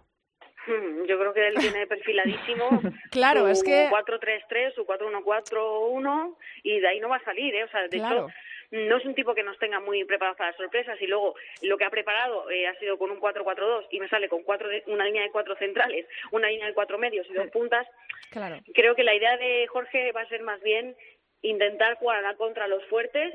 [0.65, 2.69] Hmm, yo creo que él tiene perfiladísimo
[3.11, 7.65] claro, es que 4-3-3, su 4-1-4-1 y de ahí no va a salir, ¿eh?
[7.65, 8.27] O sea, de hecho
[8.73, 11.77] no es un tipo que nos tenga muy preparados para las sorpresas y luego lo
[11.77, 15.05] que ha preparado eh, ha sido con un 4-4-2 y me sale con cuatro una
[15.05, 17.87] línea de cuatro centrales, una línea de cuatro medios y dos puntas.
[18.31, 18.59] Claro.
[18.73, 20.95] Creo que la idea de Jorge va a ser más bien
[21.43, 23.33] intentar jugar a contra los fuertes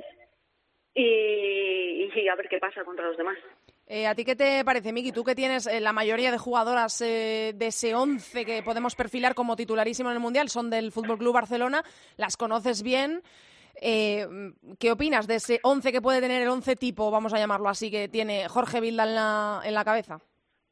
[0.92, 3.38] y, y a ver qué pasa contra los demás.
[3.87, 5.12] Eh, ¿A ti qué te parece, Miki?
[5.12, 9.35] Tú que tienes eh, la mayoría de jugadoras eh, de ese 11 que podemos perfilar
[9.35, 11.83] como titularísimo en el Mundial, son del Fútbol Club Barcelona,
[12.16, 13.22] las conoces bien.
[13.80, 14.26] Eh,
[14.78, 17.90] ¿Qué opinas de ese 11 que puede tener el 11 tipo, vamos a llamarlo así,
[17.90, 20.20] que tiene Jorge Vilda en la, en la cabeza?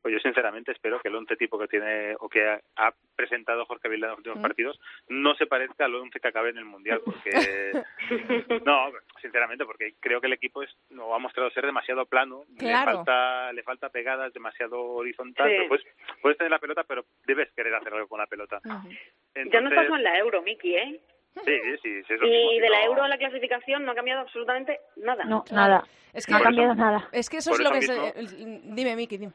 [0.06, 3.88] Pues yo sinceramente espero que el 11 tipo que tiene o que ha, presentado Jorge
[3.88, 7.00] Vilda en los últimos partidos no se parezca al 11 que acabe en el Mundial,
[7.04, 7.30] porque
[8.64, 12.72] no, sinceramente, porque creo que el equipo es, no ha mostrado ser demasiado plano, le
[12.72, 15.82] falta le falta pegadas, demasiado horizontal, pues
[16.22, 18.60] puedes tener la pelota, pero debes querer hacer algo con la pelota.
[18.64, 21.00] ya no estamos en la Euro, Miki, ¿eh?
[21.44, 25.24] Sí, sí, sí y de la euro a la clasificación no ha cambiado absolutamente nada.
[25.24, 25.84] No, nada.
[26.12, 27.08] Es que no ha cambiado nada.
[27.12, 27.94] Es que eso es lo que se...
[28.74, 29.32] Dime, Miki, dime.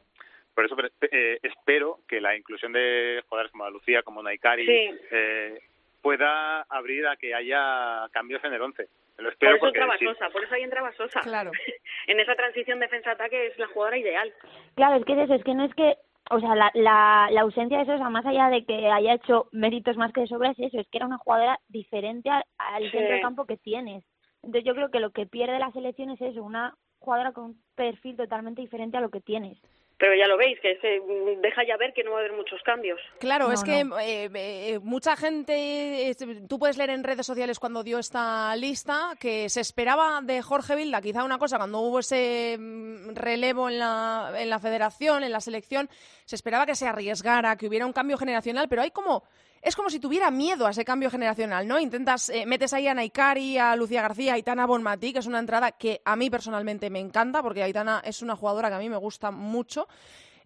[0.54, 0.76] Por eso
[1.10, 4.66] eh, espero que la inclusión de jugadores como Lucía, como Naikari,
[5.10, 5.60] eh,
[6.02, 8.88] pueda abrir a que haya cambios en el once.
[9.18, 11.20] Lo espero por eso entraba Sosa, por eso ahí entraba Sosa.
[11.20, 11.52] Claro.
[12.06, 14.32] en esa transición defensa-ataque es la jugadora ideal.
[14.74, 15.94] Claro, es que es eso, es que no es que
[16.32, 19.96] o sea, la, la, la, ausencia de Sosa, más allá de que haya hecho méritos
[19.98, 23.20] más que de sobra, es eso, es que era una jugadora diferente al, centro de
[23.20, 24.02] campo que tienes.
[24.42, 27.62] Entonces yo creo que lo que pierde la selección es eso, una jugadora con un
[27.74, 29.58] perfil totalmente diferente a lo que tienes.
[30.02, 31.00] Pero ya lo veis, que se
[31.40, 32.98] deja ya ver que no va a haber muchos cambios.
[33.20, 36.16] Claro, es que eh, eh, mucha gente, eh,
[36.48, 40.74] tú puedes leer en redes sociales cuando dio esta lista que se esperaba de Jorge
[40.74, 45.30] Vilda quizá una cosa, cuando hubo ese mm, relevo en la, en la federación, en
[45.30, 45.88] la selección,
[46.24, 49.22] se esperaba que se arriesgara, que hubiera un cambio generacional, pero hay como
[49.62, 51.78] es como si tuviera miedo a ese cambio generacional, ¿no?
[51.78, 55.38] Intentas, eh, metes ahí a Naikari, a Lucía García, a Aitana Bonmatí, que es una
[55.38, 58.88] entrada que a mí personalmente me encanta, porque Aitana es una jugadora que a mí
[58.88, 59.86] me gusta mucho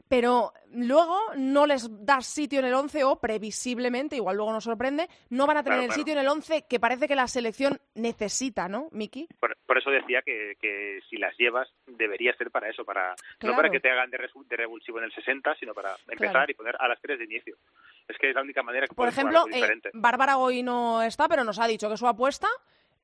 [0.08, 5.08] pero luego no les das sitio en el 11 o previsiblemente, igual luego nos sorprende,
[5.30, 8.68] no van a tener el sitio en el 11 que parece que la selección necesita,
[8.68, 9.28] ¿no, Miki?
[9.40, 13.68] Por, eso decía que, que, si las llevas debería ser para eso, para no para
[13.68, 14.18] que te hagan de,
[14.56, 17.56] revulsivo en el 60, sino para empezar y poner a las tres de inicio.
[18.09, 21.44] Es que es la única manera que Por ejemplo, eh, Bárbara hoy no está, pero
[21.44, 22.48] nos ha dicho que su apuesta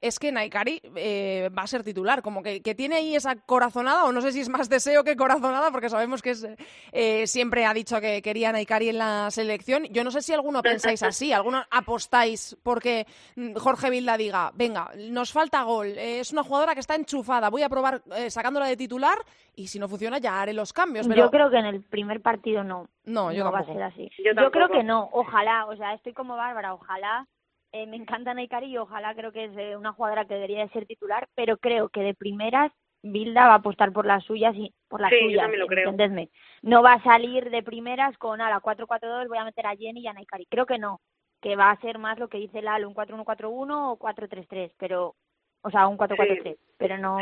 [0.02, 4.12] es que Naikari eh, va a ser titular, como que, tiene ahí esa corazonada, o
[4.12, 6.46] no sé si es más deseo que corazonada, porque sabemos que es,
[6.90, 9.84] eh, siempre ha dicho que quería Naikari en la selección.
[9.90, 14.90] Yo no sé si alguno pensáis así, alguno apostáis porque mm, Jorge Vilda diga, venga,
[14.96, 18.76] nos falta gol, eh, es una jugadora que está enchufada, voy a probar sacándola de
[18.76, 19.18] titular
[19.54, 21.06] y si no funciona ya haré los cambios.
[21.06, 22.88] Yo creo que en el primer partido no.
[23.04, 24.10] No, yo va a ser así.
[24.24, 27.28] yo creo que no, ojalá, o sea, estoy como Bárbara, ojalá
[27.72, 30.86] eh, me encanta Naikari y ojalá creo que es una jugadora que debería de ser
[30.86, 32.70] titular, pero creo que de primeras
[33.02, 36.30] Bilda va a apostar por las suyas y por las suyas, lo entendedme.
[36.62, 40.02] No va a salir de primeras con a la 4-4-2 voy a meter a Jenny
[40.02, 40.46] y a Naikari.
[40.46, 41.00] Creo que no,
[41.40, 45.16] que va a ser más lo que dice Lalo, un 4-1-4-1 o 4-3-3, pero
[45.62, 47.18] o sea, un 4-4-3, pero no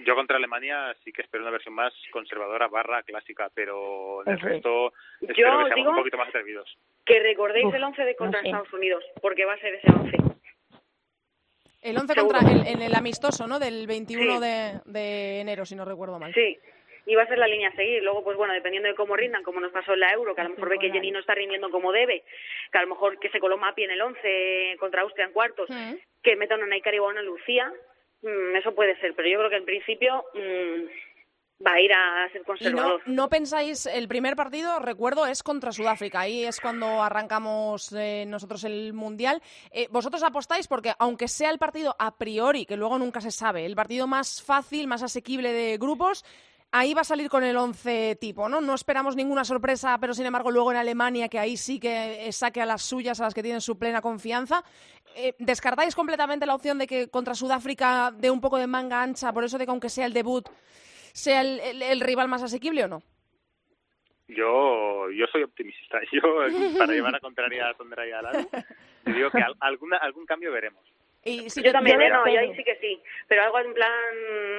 [0.00, 4.40] yo contra Alemania sí que espero una versión más conservadora barra clásica, pero en el
[4.40, 6.76] resto espero que seamos un poquito más atrevidos.
[7.04, 10.16] Que recordéis el 11 de contra Estados Unidos, porque va a ser ese 11.
[11.82, 13.58] El 11 contra el, en el amistoso, ¿no?
[13.58, 16.34] Del 21 de, de enero, si no recuerdo mal.
[16.34, 16.58] Sí,
[17.06, 18.02] y va a ser la línea a seguir.
[18.02, 20.44] Luego, pues bueno, dependiendo de cómo rindan, como nos pasó en la Euro, que a
[20.44, 22.24] lo mejor ve que Jenny no está rindiendo como debe,
[22.72, 25.68] que a lo mejor que se coló Mapi en el 11 contra Austria en cuartos,
[26.22, 27.85] que meta una Naikari o una Lucía, Mm,
[28.56, 32.42] eso puede ser, pero yo creo que en principio mm, va a ir a ser
[32.42, 33.02] conservador.
[33.06, 36.20] no, pensáis, el primer partido, recuerdo, es contra Sudáfrica.
[36.20, 39.42] Ahí es cuando arrancamos eh, nosotros el Mundial.
[39.70, 40.68] Eh, ¿Vosotros apostáis?
[40.68, 44.42] Porque aunque sea el partido a priori, que luego nunca se sabe, el partido más
[44.42, 46.24] fácil, más asequible de grupos,
[46.72, 48.60] ahí va a salir con el 11 tipo, ¿no?
[48.60, 52.60] No esperamos ninguna sorpresa, pero sin embargo luego en Alemania, que ahí sí que saque
[52.60, 54.62] a las suyas, a las que tienen su plena confianza.
[55.18, 59.32] Eh, ¿Descartáis completamente la opción de que contra Sudáfrica dé un poco de manga ancha,
[59.32, 60.46] por eso de que aunque sea el debut,
[61.14, 63.02] sea el, rival más asequible o no?
[64.28, 66.00] Yo, yo soy optimista.
[66.12, 66.20] Yo,
[66.78, 68.46] para llevar a contraria a Sondra y a Lalo,
[69.06, 70.84] digo que alguna, algún cambio veremos.
[71.24, 73.90] Y yo también, no, ahí sí que sí, pero algo en plan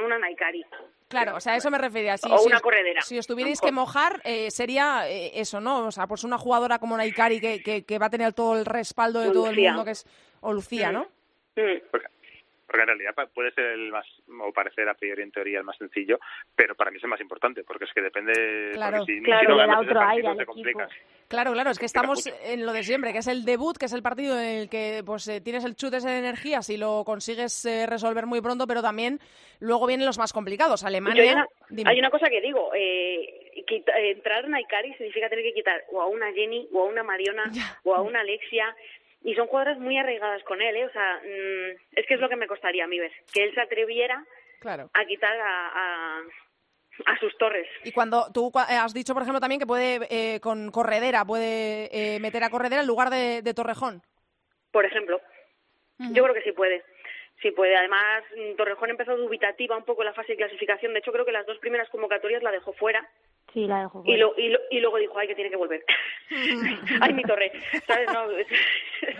[0.04, 0.66] una Naikari.
[1.08, 2.16] Claro, o sea, eso me refería.
[2.30, 3.02] o una corredera.
[3.04, 5.88] Si os tuvierais que mojar, eh, sería eh, eso, ¿no?
[5.88, 8.66] O sea, pues una jugadora como Naikari que, que, que, va a tener todo el
[8.66, 10.06] respaldo de todo el mundo, que es.
[10.42, 11.08] O Lucía, ¿no?
[11.56, 11.82] Mm.
[11.90, 12.08] Porque,
[12.74, 16.20] en realidad puede ser el más, o parecer a priori en teoría el más sencillo,
[16.56, 18.72] pero para mí es el más importante, porque es que depende.
[18.74, 20.30] Claro, si, claro, si no otro aire
[21.28, 23.94] Claro, claro, es que estamos en lo de siempre, que es el debut, que es
[23.94, 27.66] el partido en el que pues eh, tienes el chute de energía si lo consigues
[27.66, 29.20] eh, resolver muy pronto, pero también
[29.60, 30.86] luego vienen los más complicados.
[30.86, 31.48] Alemania.
[31.86, 36.08] Hay una, cosa que digo, eh, entrar en Aikari significa tener que quitar o a
[36.08, 37.44] una Jenny, o a una Mariona,
[37.84, 38.74] o a una Alexia.
[39.28, 40.86] Y son jugadoras muy arraigadas con él, ¿eh?
[40.86, 43.54] O sea, mm, es que es lo que me costaría a mí ver, que él
[43.54, 44.24] se atreviera
[44.94, 46.24] a quitar a
[47.06, 47.68] a sus torres.
[47.84, 51.90] Y cuando tú eh, has dicho, por ejemplo, también que puede eh, con corredera, puede
[51.92, 54.02] eh, meter a corredera en lugar de, Torrejón.
[54.72, 55.22] Por ejemplo,
[55.98, 56.84] yo creo que sí puede.
[57.42, 57.76] Sí puede.
[57.76, 60.94] Además, mm, Torrejón empezó dubitativa un poco la fase de clasificación.
[60.94, 63.08] De hecho, creo que las dos primeras convocatorias la dejó fuera.
[63.54, 64.28] Sí, la dejó fuera.
[64.38, 65.84] Y, y, luego dijo, ay, que tiene que volver.
[67.02, 67.52] ay, mi torre.
[67.86, 68.08] ¿Sabes?
[68.12, 68.48] No, es,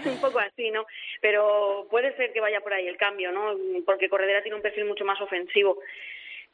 [0.06, 0.86] un poco así, ¿no?
[1.22, 3.56] Pero puede ser que vaya por ahí el cambio, ¿no?
[3.86, 5.80] Porque Corredera tiene un perfil mucho más ofensivo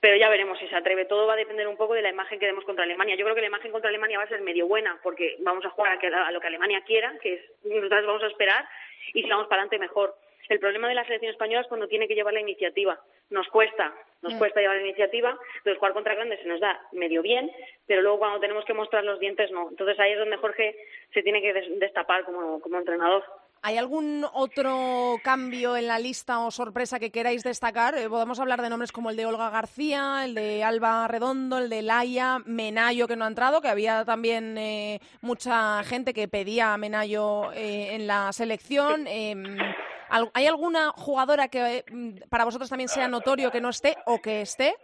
[0.03, 1.05] pero ya veremos si se atreve.
[1.05, 3.15] Todo va a depender un poco de la imagen que demos contra Alemania.
[3.15, 5.69] Yo creo que la imagen contra Alemania va a ser medio buena, porque vamos a
[5.69, 8.67] jugar a, lo que Alemania quiera, que es, nosotros vamos a esperar,
[9.13, 10.13] y si vamos para adelante mejor.
[10.49, 12.99] El problema de la selección española es cuando tiene que llevar la iniciativa.
[13.29, 13.93] Nos cuesta,
[14.23, 14.37] nos mm.
[14.39, 17.51] cuesta llevar la iniciativa, entonces jugar contra grandes se nos da medio bien,
[17.85, 19.69] pero luego cuando tenemos que mostrar los dientes no.
[19.69, 20.75] Entonces ahí es donde Jorge
[21.13, 23.23] se tiene que destapar como entrenador.
[23.65, 27.97] ¿Hay algún otro cambio en la lista o sorpresa que queráis destacar?
[27.97, 31.69] Eh, podemos hablar de nombres como el de Olga García, el de Alba Redondo, el
[31.69, 36.73] de Laia, Menayo que no ha entrado, que había también eh, mucha gente que pedía
[36.73, 39.07] a Menayo eh, en la selección.
[40.13, 41.83] Em, ¿Hay alguna jugadora que
[42.29, 44.75] para vosotros también sea notorio que no esté o que esté?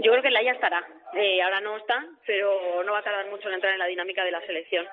[0.00, 0.86] Yo creo que Laia estará.
[1.14, 4.24] Eh, ahora no está, pero no va a tardar mucho en entrar en la dinámica
[4.24, 4.86] de la selección.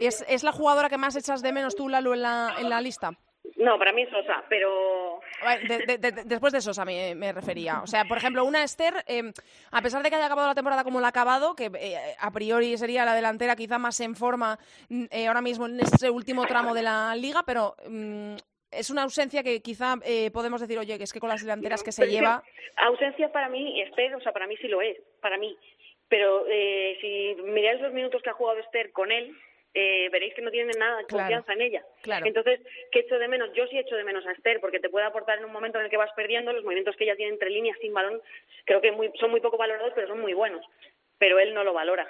[0.00, 2.80] ¿Es, es la jugadora que más echas de menos tú, Lalu, en la, en la
[2.80, 3.12] lista?
[3.56, 5.20] No, para mí es Sosa, pero...
[5.68, 7.82] De, de, de, después de Sosa me, me, refería.
[7.82, 9.32] O sea, por ejemplo, una Esther, eh,
[9.70, 12.30] a pesar de que haya acabado la temporada como la ha acabado, que eh, a
[12.30, 14.58] priori sería la delantera quizá más en forma
[14.90, 18.36] eh, ahora mismo en ese último tramo de la liga, pero mm,
[18.76, 21.82] es una ausencia que quizá eh, podemos decir, oye, que es que con las delanteras
[21.82, 22.42] que se Pero lleva...
[22.76, 25.56] ausencia para mí, Esther, o sea, para mí sí lo es, para mí.
[26.08, 29.34] Pero eh, si miráis los minutos que ha jugado Esther con él,
[29.76, 31.82] eh, veréis que no tiene nada de Claro, confianza en ella.
[32.02, 32.26] claro.
[32.26, 32.60] Entonces,
[32.92, 33.50] ¿qué echo de menos?
[33.54, 35.86] Yo sí echo de menos a Esther, porque te puede aportar en un momento en
[35.86, 38.20] el que vas perdiendo, los movimientos que ella tiene entre líneas sin balón,
[38.66, 40.64] creo que muy- son muy poco valorados, pero son muy buenos.
[41.18, 42.06] Pero él no lo valora.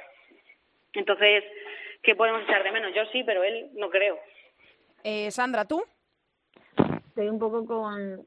[0.92, 1.44] Entonces,
[2.02, 2.92] ¿qué podemos echar de menos?
[2.94, 4.18] Yo sí, pero él no creo.
[5.02, 5.82] Eh, Sandra, ¿tú?
[7.14, 8.24] Estoy un poco con,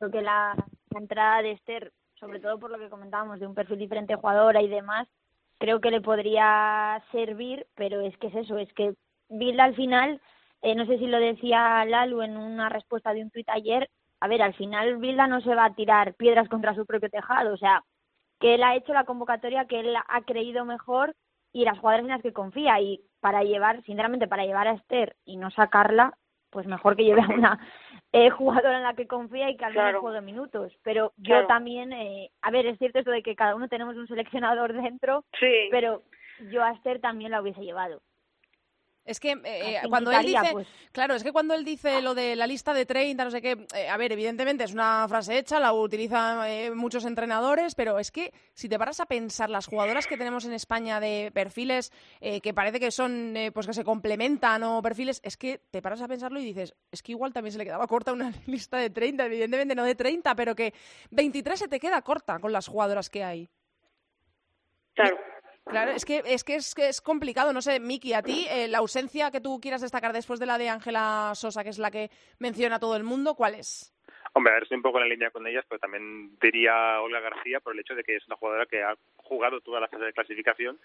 [0.00, 0.56] lo que la,
[0.96, 4.68] entrada de Esther, sobre todo por lo que comentábamos de un perfil diferente jugadora y
[4.68, 5.06] demás,
[5.58, 8.94] creo que le podría servir, pero es que es eso, es que
[9.28, 10.20] Bilda al final,
[10.62, 14.26] eh, no sé si lo decía Lalu en una respuesta de un tuit ayer, a
[14.26, 17.58] ver, al final Bilda no se va a tirar piedras contra su propio tejado, o
[17.58, 17.84] sea,
[18.40, 21.14] que él ha hecho la convocatoria que él ha creído mejor
[21.52, 25.14] y las jugadoras en las que confía y para llevar, sinceramente, para llevar a Esther
[25.24, 26.14] y no sacarla,
[26.50, 27.60] pues mejor que lleve a una
[28.16, 30.00] eh, jugadora en la que confía y que al menos Claro.
[30.00, 30.72] juegue minutos.
[30.82, 31.46] Pero yo Claro.
[31.48, 35.24] también, eh, a ver, es cierto esto de que cada uno tenemos un seleccionador dentro,
[35.38, 35.68] Sí.
[35.70, 36.02] pero
[36.50, 38.00] yo a Esther también la hubiese llevado.
[39.06, 42.02] Es que eh, ¿A quién cuando él dice, Pues- claro, es que cuando él dice
[42.02, 45.06] lo de la lista de 30, no sé qué, eh, a ver, evidentemente es una
[45.08, 49.48] frase hecha, la utilizan eh, muchos entrenadores, pero es que si te paras a pensar
[49.48, 53.66] las jugadoras que tenemos en España de perfiles eh, que parece que son, eh, pues
[53.68, 57.12] que se complementan o perfiles, es que te paras a pensarlo y dices, es que
[57.12, 60.56] igual también se le quedaba corta una lista de 30, evidentemente no de 30, pero
[60.56, 60.74] que
[61.10, 63.48] 23 se te queda corta con las jugadoras que hay.
[64.94, 65.16] Claro.
[65.68, 68.78] Claro, es que es que es, es complicado, no sé, Miki, a ti eh, la
[68.78, 72.08] ausencia que tú quieras destacar después de la de Ángela Sosa, que es la que
[72.38, 73.92] menciona todo el mundo, ¿cuál es?
[74.32, 77.20] Hombre, a ver, estoy un poco en la línea con ellas, pero también diría Olga
[77.20, 80.04] García por el hecho de que es una jugadora que ha jugado toda la fase
[80.04, 80.78] de clasificación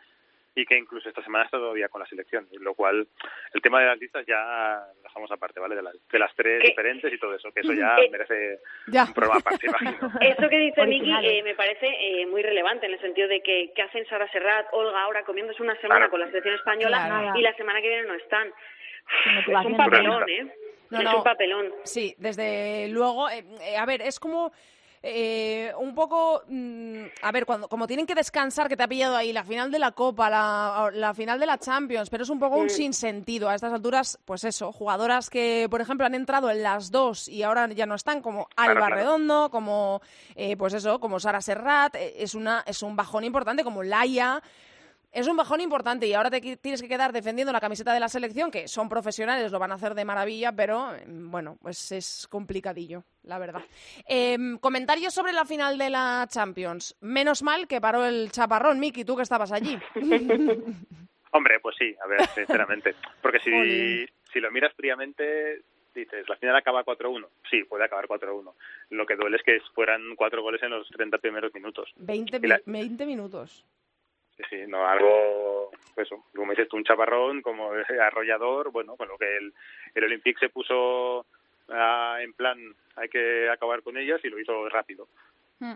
[0.54, 3.08] y que incluso esta semana está todavía con la selección, lo cual
[3.54, 5.76] el tema de las listas ya lo dejamos aparte, ¿vale?
[5.76, 6.68] De, las- de las tres ¿Qué?
[6.70, 9.06] diferentes y todo eso, que eso ya Eh, merece Ya.
[9.06, 10.12] un programa aparte, imagino.
[10.22, 13.72] Eso que dice Miki eh, me parece eh, muy relevante en el sentido de que,
[13.76, 16.12] que hacen Sara Serrat, Olga ahora comiéndose una semana Claro.
[16.12, 17.40] con la selección española Claro.
[17.40, 18.52] y la semana que viene no están.
[19.48, 20.30] Es un papelón.
[20.30, 20.48] ¿eh?
[20.90, 21.18] No, es no.
[21.18, 21.72] un papelón.
[21.84, 23.30] Sí, desde luego.
[23.30, 24.52] eh, eh, a ver, es como
[25.04, 26.44] eh, un poco.
[26.48, 29.72] mm, a ver, cuando como tienen que descansar, que te ha pillado ahí la final
[29.72, 33.50] de la Copa, la, la final de la Champions, pero es un poco un sinsentido.
[33.50, 37.44] A estas alturas, pues eso, jugadoras que, por ejemplo, han entrado en las dos y
[37.44, 38.96] ahora ya no están, como Alba claro.
[38.96, 40.02] Redondo, como,
[40.36, 44.42] eh, pues eso, como Sara Serrat, eh, es, una, es un bajón importante, como Laia.
[45.14, 48.08] Es un bajón importante y ahora te tienes que quedar defendiendo la camiseta de la
[48.08, 52.28] selección, que son profesionales, lo van a hacer de maravilla, pero eh, bueno, pues es
[52.30, 53.62] complicadillo, la verdad.
[54.08, 56.96] Em, comentarios sobre la final de la Champions.
[57.02, 59.78] Menos mal que paró el chaparrón, Miki, tú que estabas allí.
[61.34, 62.96] Hombre, pues sí, a ver, sinceramente.
[63.22, 65.62] Porque si, lo miras fríamente,
[65.96, 67.26] dices, la final acaba 4-1.
[67.50, 68.54] Sí, puede acabar 4-1.
[68.90, 71.90] Lo que duele es que fueran cuatro goles en los 30 primeros minutos.
[71.98, 73.66] 20, Y la- mi- 20 minutos.
[74.50, 77.72] Sí, no, algo, pues eso, como dices tú, un chaparrón, como
[78.02, 79.54] arrollador, bueno, con lo que el,
[79.96, 81.26] el Olympique se puso
[81.70, 82.58] ah, en plan,
[82.96, 85.08] hay que acabar con ellas y lo hizo rápido.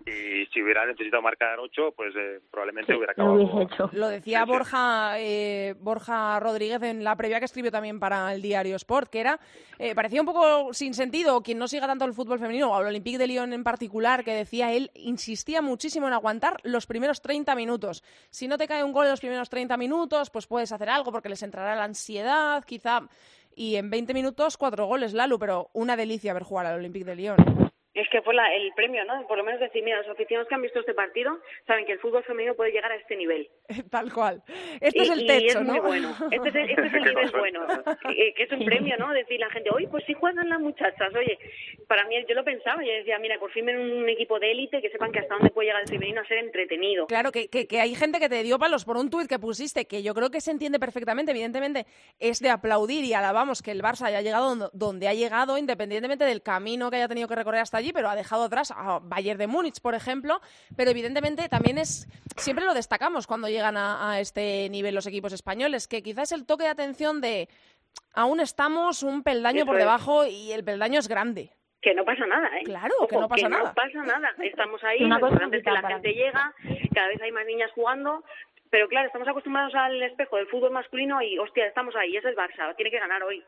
[0.07, 3.61] Y si hubiera necesitado marcar ocho, pues eh, probablemente Sí, hubiera lo acabado.
[3.61, 3.89] hecho.
[3.93, 4.49] Lo decía sí.
[4.49, 9.19] Borja, eh, Borja Rodríguez en la previa que escribió también para el diario Sport, que
[9.19, 9.39] era,
[9.77, 12.88] eh, parecía un poco sin sentido, quien no siga tanto el fútbol femenino, o al
[12.88, 17.53] Olympique de Lyon en particular, que decía él, insistía muchísimo en aguantar los primeros 30
[17.55, 18.03] minutos.
[18.31, 21.11] Si no te cae un gol en los primeros 30 minutos, pues puedes hacer algo
[21.11, 23.07] porque les entrará la ansiedad, quizá.
[23.55, 27.15] Y en 20 minutos, cuatro goles, Lalu, pero una delicia ver jugar al Olympique de
[27.15, 27.64] Lyon.
[27.96, 29.26] Es que fue la- el premio, ¿no?
[29.26, 32.00] Por lo menos decir, mira, los aficionados que han visto este partido saben que el
[32.00, 33.50] fútbol femenino puede llegar a este nivel.
[33.89, 34.43] Tal cual.
[34.82, 35.72] Este y, es el y techo, es ¿no?
[35.74, 36.16] muy bueno.
[36.30, 37.66] Este es el, este es el Qué nivel bueno.
[38.04, 39.12] Que es un premio, ¿no?
[39.14, 41.14] Decir la gente, oye, pues sí juegan las muchachas.
[41.16, 41.39] Oye,
[41.88, 42.84] para mí, yo lo pensaba.
[42.84, 45.50] Yo decía, mira, por fin ven un equipo de élite que sepan que hasta dónde
[45.52, 47.08] puede llegar el femenino a ser entretenido.
[47.08, 49.86] Claro, que, que, que hay gente que te dio palos por un tuit que pusiste,
[49.86, 51.86] que yo creo que se entiende perfectamente, evidentemente
[52.20, 56.26] es de aplaudir y alabamos que el Barça haya llegado donde- donde ha llegado, independientemente
[56.26, 59.39] del camino que haya tenido que recorrer hasta allí, pero ha dejado atrás a Bayern
[59.39, 60.39] de Múnich, por ejemplo,
[60.75, 62.07] pero evidentemente también es,
[62.38, 66.45] siempre lo destacamos cuando llegan a, a este nivel los equipos españoles, que quizás el
[66.45, 67.47] toque de atención de
[68.13, 69.79] aún estamos un peldaño Eso por es.
[69.81, 71.51] debajo y el peldaño es grande.
[71.81, 72.63] que no pasa nada, ¿eh?
[72.63, 73.63] Claro, que no pasa nada.
[73.65, 74.33] No pasa nada.
[74.41, 76.53] Estamos ahí, Una lo cosa importante es que la gente llega,
[76.93, 78.23] cada vez hay más niñas jugando,
[78.71, 82.36] pero claro, estamos acostumbrados al espejo del fútbol masculino y, hostia, estamos ahí, es el
[82.36, 83.43] Barça, tiene que ganar hoy.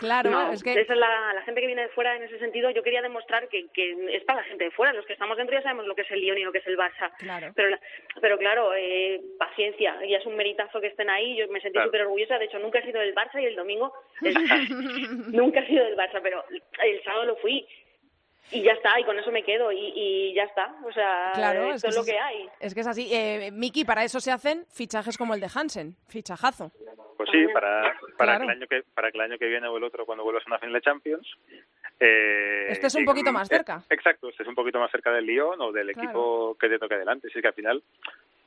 [0.00, 2.38] Claro, no, es que esa es la, la gente que viene de fuera en ese
[2.40, 2.70] sentido.
[2.70, 4.92] Yo quería demostrar que, que es para la gente de fuera.
[4.92, 6.66] Los que estamos dentro ya sabemos lo que es el Lyon y lo que es
[6.66, 7.12] el Barça.
[7.18, 7.52] Claro.
[7.54, 7.80] Pero, la-
[8.20, 9.96] pero claro, eh, paciencia.
[10.06, 11.36] Ya es un meritazo que estén ahí.
[11.36, 11.88] Yo me sentí Claro.
[11.88, 12.38] súper orgullosa.
[12.38, 13.92] De hecho, nunca he sido del Barça y el domingo
[14.22, 14.70] es-
[15.32, 16.44] nunca he sido del Barça, pero
[16.82, 17.66] el sábado lo fui.
[18.52, 20.74] Y ya está, y con eso me quedo, y, y ya está.
[20.84, 22.48] O sea, Claro, esto es es, que lo que hay.
[22.58, 23.08] Es que es así.
[23.12, 25.94] Eh, Miki, para eso se hacen fichajes como el de Hansen.
[26.08, 26.72] Fichajazo.
[27.16, 28.38] Pues sí, para, para, Claro.
[28.40, 30.42] que el año que, para que el año que viene o el otro, cuando vuelvas
[30.46, 31.28] a una final de Champions.
[32.00, 33.82] eh, Este es un poquito más eh, cerca.
[33.90, 36.08] exacto, este es un poquito más cerca del Lyon o del Claro.
[36.08, 37.28] equipo que te toque delante.
[37.30, 37.82] Sí, que al final.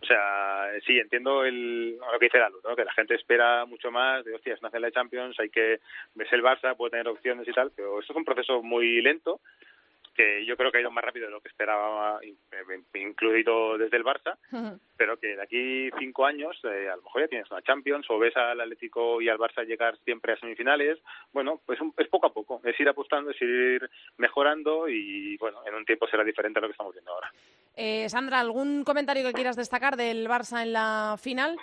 [0.02, 2.76] O sea, sí, entiendo el, lo que dice Lalu, ¿no?
[2.76, 5.80] que la gente espera mucho más de, hostia, es una final de Champions, hay que
[6.16, 9.40] ves el Barça, puede tener opciones y tal, pero esto es un proceso muy lento
[10.14, 12.34] que yo creo que ha ido más rápido de lo que esperaba, eh,
[13.00, 14.38] incluido desde el Barça,
[14.98, 18.20] pero que de aquí cinco años eh, a lo mejor ya tienes una Champions o
[18.20, 21.00] ves al Atlético y al Barça llegar siempre a semifinales.
[21.32, 25.60] Bueno, pues un- es poco a poco, es ir apostando, es ir mejorando y bueno,
[25.66, 27.32] en un tiempo será diferente a lo que estamos viendo ahora.
[27.76, 31.58] Eh, Sandra, ¿algún comentario que quieras destacar del Barça en la final?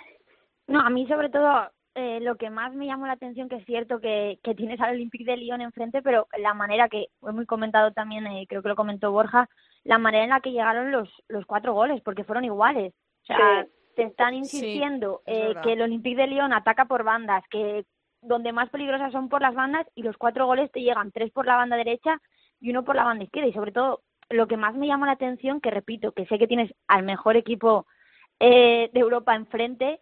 [0.67, 3.65] No, a mí sobre todo eh, lo que más me llamó la atención que es
[3.65, 7.45] cierto que, que tienes al Olympique de Lyon enfrente, pero la manera que fue muy
[7.45, 9.49] comentado también, eh, creo que lo comentó Borja,
[9.83, 12.93] la manera en la que llegaron los, los cuatro goles, porque fueron iguales.
[13.23, 13.71] O sea, Sí.
[13.95, 17.85] te están Sí, insistiendo es eh, que el Olympique de Lyon ataca por bandas, que
[18.21, 21.45] donde más peligrosas son por las bandas y los cuatro goles te llegan, tres por
[21.45, 22.21] la banda derecha
[22.59, 23.49] y uno por la banda izquierda.
[23.49, 26.47] Y sobre todo, lo que más me llamó la atención, que repito, que sé que
[26.47, 27.85] tienes al mejor equipo
[28.39, 29.99] eh, de Europa enfrente,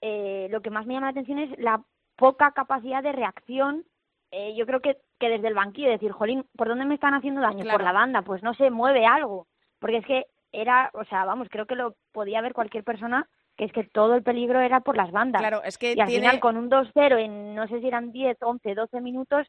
[0.00, 1.82] eh, lo que más me llama la atención es la
[2.16, 3.84] poca capacidad de reacción.
[4.30, 7.40] Eh, yo creo que, que desde el banquillo, decir, jolín, ¿por dónde me están haciendo
[7.40, 7.62] daño?
[7.62, 7.78] Claro.
[7.78, 9.46] Por la banda, pues no se mueve algo.
[9.78, 13.64] Porque es que era, o sea, vamos, creo que lo podía ver cualquier persona, que
[13.64, 15.40] es que todo el peligro era por las bandas.
[15.40, 16.26] Claro, es que y al tiene...
[16.26, 19.46] final, con un 2-0 en no sé si eran 10, 11, 12 minutos,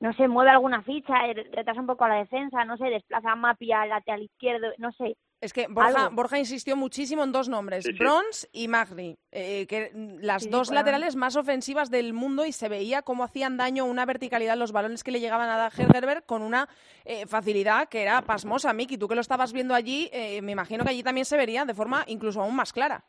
[0.00, 3.32] no sé, mueve alguna ficha, eh, retrasa un poco a la defensa, no sé, desplaza
[3.32, 5.16] a Mapi al lateral izquierdo, no sé.
[5.44, 6.08] Es que Borja.
[6.08, 7.98] Borja insistió muchísimo en dos nombres, Sí, sí.
[7.98, 9.90] Brons y Magri, eh, que
[10.20, 14.06] las Sí, dos laterales más ofensivas del mundo y se veía cómo hacían daño una
[14.06, 16.66] verticalidad los balones que le llegaban a Hergerberg con una
[17.04, 18.72] eh, facilidad que era pasmosa.
[18.72, 21.66] Miki, tú que lo estabas viendo allí, eh, me imagino que allí también se vería
[21.66, 23.04] de forma incluso aún más clara.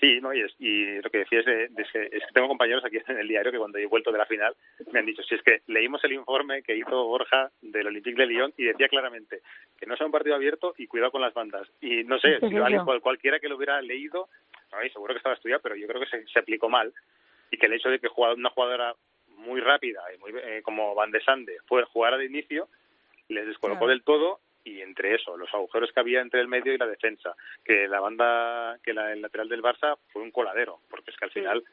[0.00, 2.32] Sí, no, y, es- y lo que decía es, de- de- es que, es que
[2.34, 4.54] tengo compañeros aquí en el diario que cuando he vuelto de la final
[4.92, 8.26] me han dicho, si es que leímos el informe que hizo Borja del Olympique de
[8.26, 9.40] Lyon y decía claramente
[9.78, 11.66] que no sea un partido abierto y cuidado con las bandas.
[11.80, 14.28] Y no sé, si alguien, cualquiera que lo hubiera leído,
[14.70, 16.92] no, seguro que estaba estudiado, pero yo creo que se, se aplicó mal.
[17.50, 18.94] Y que el hecho de que una jugadora
[19.38, 22.68] muy rápida y muy eh, como Van de Sande fuera jugara de inicio,
[23.28, 23.90] les descolocó Claro.
[23.90, 27.34] del todo y entre eso, los agujeros que había entre el medio y la defensa,
[27.64, 31.24] que la banda, que la, el lateral del Barça fue un coladero, porque es que
[31.24, 31.64] al final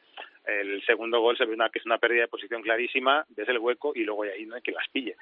[0.46, 3.58] el segundo gol se ve una, que es una pérdida de posición clarísima, ves el
[3.58, 5.16] hueco y luego ahí no hay que las pille.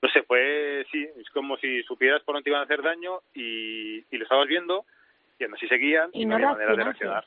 [0.00, 3.20] No sé, fue, sí, es como si supieras por dónde te iban a hacer daño
[3.34, 4.84] y, y lo estabas viendo
[5.40, 7.24] y aún así seguían y, Y no, había manera de reaccionar.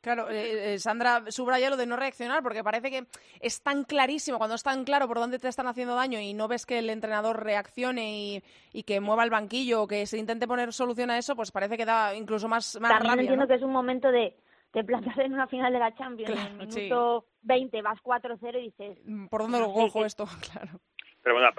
[0.00, 3.06] Claro, eh, eh, Sandra subraya lo de no reaccionar porque parece que
[3.40, 6.48] es tan clarísimo, cuando es tan claro por dónde te están haciendo daño y no
[6.48, 8.42] ves que el entrenador reaccione y,
[8.72, 11.76] y que mueva el banquillo o que se intente poner solución a eso, pues parece
[11.76, 13.20] que da incluso más, más También rabia.
[13.22, 13.48] entiendo ¿no?
[13.48, 14.36] que es un momento de,
[14.72, 16.32] de plantarse en una final de la Champions.
[16.32, 16.80] Claro, en el sí.
[16.80, 20.26] minuto 20 vas 4-0 y dices, Mm, ¿Por dónde lo cojo esto?
[20.52, 20.80] Claro.
[21.22, 21.50] Pero bueno,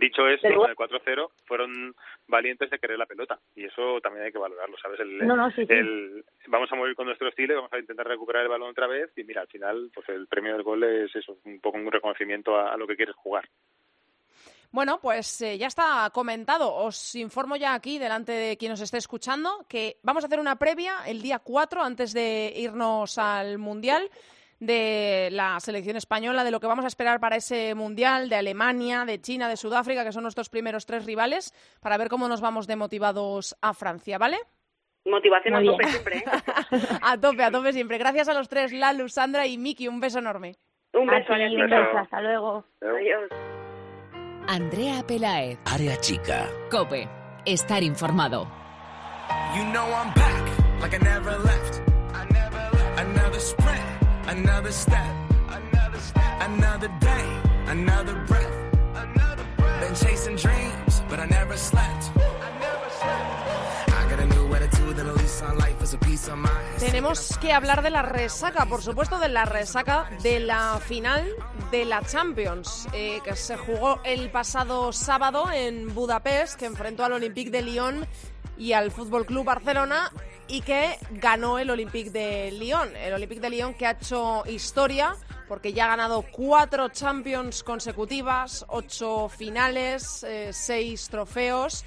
[0.00, 1.94] dicho esto, con el 4-0 fueron
[2.26, 4.98] valientes de querer la pelota y eso también hay que valorarlo, ¿sabes?
[5.00, 5.72] El, No, no, sí, sí.
[5.74, 9.10] el- vamos a mover con nuestro estilo vamos a intentar recuperar el balón otra vez
[9.16, 12.56] y mira, al final pues el premio del gol es eso, un poco un reconocimiento
[12.56, 13.46] a, a lo que quieres jugar.
[14.70, 16.74] Bueno, pues eh, ya está comentado.
[16.74, 20.56] Os informo ya aquí, delante de quien nos esté escuchando, que vamos a hacer una
[20.56, 24.10] previa el día 4, antes de irnos al Mundial,
[24.66, 29.04] de la selección española, de lo que vamos a esperar para ese Mundial, de Alemania,
[29.04, 32.66] de China, de Sudáfrica, que son nuestros primeros tres rivales, para ver cómo nos vamos
[32.66, 34.38] de motivados a Francia, ¿vale?
[35.06, 35.90] Motivación Muy a tope bien.
[35.92, 36.24] siempre, ¿eh?
[37.02, 37.98] a tope, a tope siempre.
[37.98, 39.86] Gracias a los tres, Lalu, Sandra y Miki.
[39.86, 40.56] Un beso enorme.
[40.94, 41.54] Un a beso, ti, Alex.
[41.62, 42.64] un beso, hasta luego.
[42.80, 43.30] Adiós.
[44.48, 46.46] Andrea Pelaez, Área chica.
[46.70, 47.08] Cope,
[47.44, 48.46] estar informado.
[49.56, 51.80] You know I'm back like I never left.
[52.14, 52.98] I never left.
[53.00, 53.93] Another sprint,
[54.28, 55.14] another step,
[55.48, 58.56] another step, another day, another breath,
[58.94, 59.80] another breath.
[59.80, 62.10] Been chasing dreams, but I never slept.
[62.16, 63.88] I never slept.
[63.98, 65.24] I got a new attitude and a
[66.78, 71.28] Tenemos que hablar de la resaca, por supuesto, de la resaca de la final
[71.70, 77.12] de la Champions, eh, que se jugó el pasado sábado en Budapest, que enfrentó al
[77.12, 78.06] Olympique de Lyon
[78.56, 80.10] y al Fútbol Club Barcelona
[80.48, 82.94] y que ganó el Olympique de Lyon.
[82.96, 85.16] El Olympique de Lyon que ha hecho historia
[85.48, 91.84] porque ya ha ganado cuatro Champions consecutivas, ocho finales, eh, seis trofeos.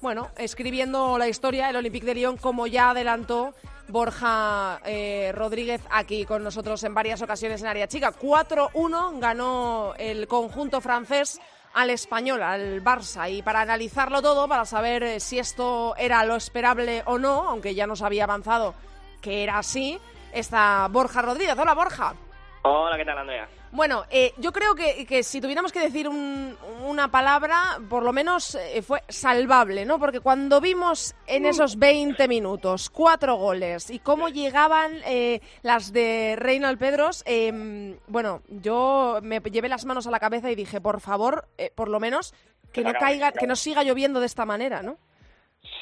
[0.00, 3.54] Bueno, escribiendo la historia, el Olympique de Lyon, como ya adelantó
[3.88, 8.12] Borja eh, Rodríguez aquí con nosotros en varias ocasiones en Área Chica.
[8.12, 11.40] 4-1 ganó el conjunto francés
[11.76, 13.30] al español, al Barça.
[13.30, 17.74] Y para analizarlo todo, para saber eh, si esto era lo esperable o no, aunque
[17.74, 18.74] ya nos había avanzado
[19.20, 20.00] que era así,
[20.32, 21.56] está Borja Rodríguez.
[21.58, 22.14] Hola Borja.
[22.62, 23.46] Hola, ¿qué tal Andrea?
[23.76, 28.80] Bueno, eh, yo creo que, si tuviéramos que decir una palabra, por lo menos eh,
[28.80, 29.98] fue salvable, ¿no?
[29.98, 31.46] Porque cuando vimos en mm.
[31.46, 38.40] esos 20 minutos cuatro goles y cómo llegaban eh, las de Reinald Pedros, em, bueno,
[38.48, 42.32] yo me llevé las manos a la cabeza y dije, por favor, por lo menos
[42.72, 44.96] que no caiga, que no siga lloviendo de esta manera, ¿no?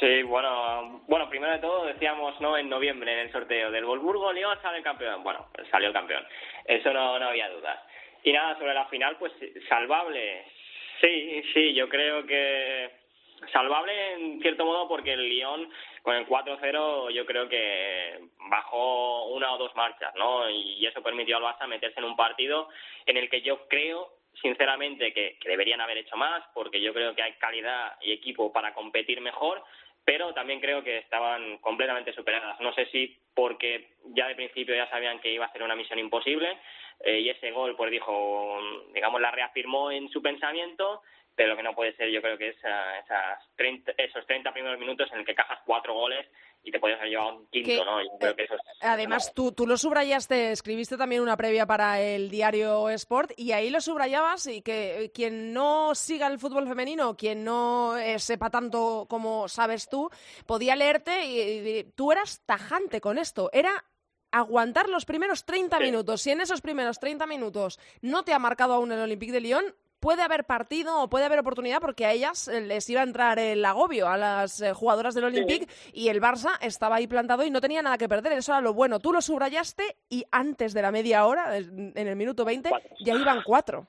[0.01, 4.33] Sí, bueno, bueno, primero de todo decíamos no en noviembre en el sorteo del Volburgo
[4.33, 5.23] León sale el campeón.
[5.23, 6.27] Bueno, salió el campeón.
[6.65, 7.79] Eso no, no había dudas.
[8.23, 9.33] Y nada, sobre la final, pues
[9.69, 10.45] salvable.
[11.01, 12.91] Sí, sí, yo creo que
[13.53, 15.69] salvable en cierto modo porque el Lyon
[16.03, 18.19] con el 4-0 yo creo que
[18.51, 20.49] bajó una o dos marchas, ¿no?
[20.49, 22.69] Y eso permitió al Barça meterse en un partido
[23.07, 24.11] en el que yo creo
[24.41, 28.75] sinceramente que, deberían haber hecho más porque yo creo que hay calidad y equipo para
[28.75, 29.63] competir mejor
[30.05, 32.61] pero también creo que estaban completamente superadas.
[32.61, 35.99] No sé si porque ya de principio ya sabían que iba a ser una misión
[35.99, 36.59] imposible
[37.01, 38.61] eh, y ese gol, pues dijo,
[38.93, 41.01] digamos, la reafirmó en su pensamiento,
[41.35, 44.53] pero lo que no puede ser yo creo que es uh, esas 30, esos 30
[44.53, 46.27] primeros minutos en el que cajas cuatro goles
[46.63, 47.99] y te puedes haber llevado un quinto, ¿no?
[48.81, 53.69] además, tú, tú lo subrayaste, escribiste también una previa para el diario Sport y ahí
[53.69, 59.07] lo subrayabas y que quien no siga el fútbol femenino, quien no eh, sepa tanto
[59.11, 60.09] como sabes tú,
[60.47, 63.51] podía leerte y, tú eras tajante con esto.
[63.53, 63.85] Era
[64.31, 66.23] aguantar los primeros 30 minutos.
[66.23, 69.75] Si en esos primeros 30 minutos no te ha marcado aún el Olympique de Lyon,
[70.05, 73.39] puede haber partido o puede haber oportunidad porque a ellas eh, les iba a entrar
[73.39, 77.51] el agobio a las eh, jugadoras del Olympique y el Barça estaba ahí plantado y
[77.51, 78.35] no tenía nada que perder.
[78.35, 79.01] Eso era lo bueno.
[79.01, 82.69] Tú lo subrayaste y antes de la media hora, en el minuto 20,
[83.01, 83.89] ya iban cuatro.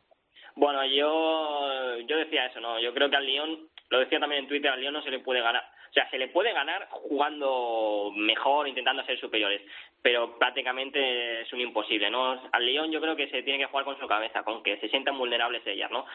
[0.55, 2.79] Bueno, yo, yo decía eso, ¿no?
[2.79, 5.19] Yo creo que al Lyon, lo decía también en Twitter, al Lyon no se le
[5.19, 5.63] puede ganar
[5.95, 9.61] sea, se le puede ganar jugando mejor, intentando ser superiores,
[10.01, 12.39] pero prácticamente es un imposible, ¿no?
[12.51, 14.89] Al León yo creo que se tiene que jugar con su cabeza, con que se
[14.89, 16.05] sientan vulnerables ellas, ¿no?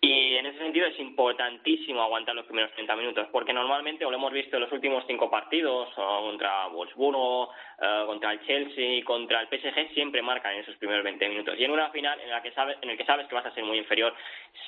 [0.00, 4.16] Y en ese sentido es importantísimo aguantar los primeros 30 minutos, porque normalmente, o lo
[4.16, 7.50] hemos visto en los últimos cinco partidos, contra Wolfsburgo,
[7.82, 11.54] eh, contra el Chelsea, contra el PSG, siempre marcan en esos primeros 20 minutos.
[11.58, 13.54] Y en una final en la que sabes, en el que sabes que vas a
[13.54, 14.14] ser muy inferior,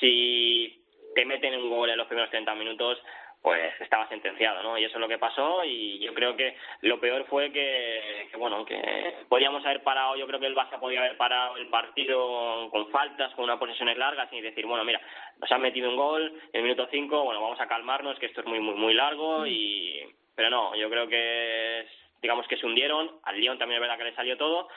[0.00, 0.82] si
[1.14, 2.98] te meten un gol en los primeros 30 minutos,
[3.46, 4.76] pues estaba sentenciado, ¿no?
[4.76, 8.64] Y eso es lo que pasó y yo creo que lo peor fue que, bueno,
[8.64, 12.90] que podíamos haber parado, yo creo que el Barça podía haber parado el partido con
[12.90, 15.00] faltas, con unas posesiones largas y decir, bueno, mira,
[15.38, 18.40] nos han metido un gol en el minuto 5, bueno, vamos a calmarnos, que esto
[18.40, 20.02] es muy, muy, muy largo y...
[20.34, 21.86] Pero no, yo creo que
[22.20, 24.68] digamos que se hundieron, al Lyon también es verdad que le salió todo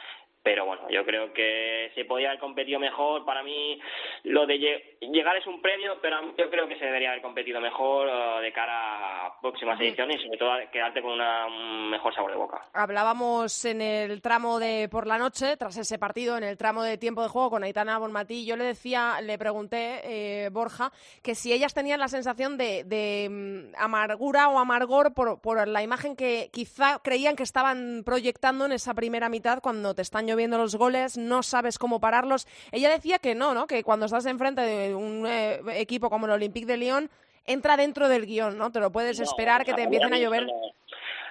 [0.42, 3.26] pero bueno, yo creo que se podía haber competido mejor.
[3.26, 3.80] Para mí,
[4.24, 4.58] lo de
[5.02, 8.54] llegar es un premio, pero yo creo que se debería haber competido mejor uh, de
[8.54, 12.62] cara a próximas ediciones y sobre todo quedarte con un mejor sabor de boca.
[12.74, 16.98] Hablábamos en el tramo de por la noche, tras ese partido, en el tramo de
[16.98, 18.46] tiempo de juego con Aitana Bonmatí.
[18.46, 23.28] Yo le decía, le pregunté, eh, Borja, que si ellas tenían la sensación de, de
[23.30, 28.72] mm, amargura o amargor por, por la imagen que quizá creían que estaban proyectando en
[28.72, 32.48] esa primera mitad cuando te están lloviendo los goles, no sabes cómo pararlos.
[32.72, 33.68] Ella decía que no, ¿no?
[33.68, 37.10] Que cuando estás enfrente de un eh, equipo como el Olympique de Lyon,
[37.46, 38.72] entra dentro del guion, ¿no?
[38.72, 40.48] Te lo puedes esperar que te empiecen a llover.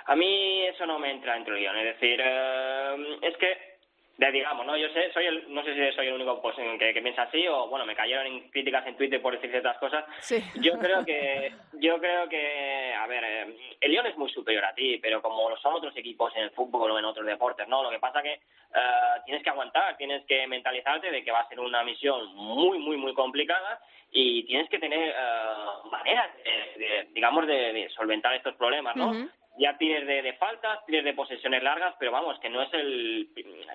[0.07, 3.77] A mí eso no me entra dentro del guion, es decir, eh, es que
[4.18, 4.76] de, digamos, ¿no?
[4.76, 7.46] Yo sé, soy el, no sé si soy el único pues, que, que, piensa así
[7.46, 10.04] o, bueno, me cayeron en críticas en Twitter por decir ciertas cosas.
[10.18, 10.42] Sí.
[10.56, 14.74] Yo creo que, yo creo que, a ver, eh, el Lyon es muy superior a
[14.74, 17.80] ti, pero como lo son otros equipos en el fútbol o en otros deportes, ¿no?
[17.84, 18.40] Lo que pasa que
[18.70, 22.80] uh, tienes que aguantar, tienes que mentalizarte de que va a ser una misión muy,
[22.80, 26.28] muy, muy complicada y tienes que tener uh, maneras,
[26.76, 29.28] de, digamos, de, solventar estos problemas, ¿no?
[29.59, 33.28] Ya tienes de, de faltas, tienes de posesiones largas, pero vamos, que no es el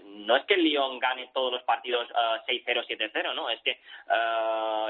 [0.03, 2.07] no es que el Lyon gane todos los partidos
[2.47, 3.49] 6-0, 7-0, ¿no?
[3.49, 3.79] Es que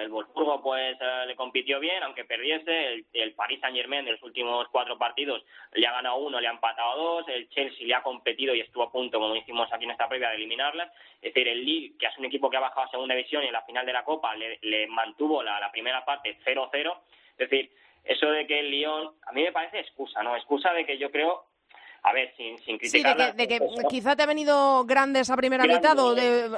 [0.02, 4.68] el Wolfsburgo pues le compitió bien, aunque perdiese, el, el Paris Saint-Germain de los últimos
[4.70, 8.54] cuatro partidos le ha ganado uno, le ha empatado dos, el Chelsea le ha competido
[8.54, 10.92] y estuvo a punto, como hicimos aquí en esta previa, de eliminarlas.
[11.22, 13.48] Es decir, el Lille, que es un equipo que ha bajado a segunda división y
[13.48, 16.98] en la final de la Copa le, le mantuvo la, la primera parte 0-0.
[17.38, 17.72] Es decir,
[18.04, 20.36] eso de que el Lyon, a mí me parece excusa, ¿no?
[20.36, 21.46] Excusa de que yo creo
[22.06, 23.16] a ver, sin, sin criticar.
[23.16, 26.50] Sí, de que, de que quizá te ha venido grande esa primera mitad o de,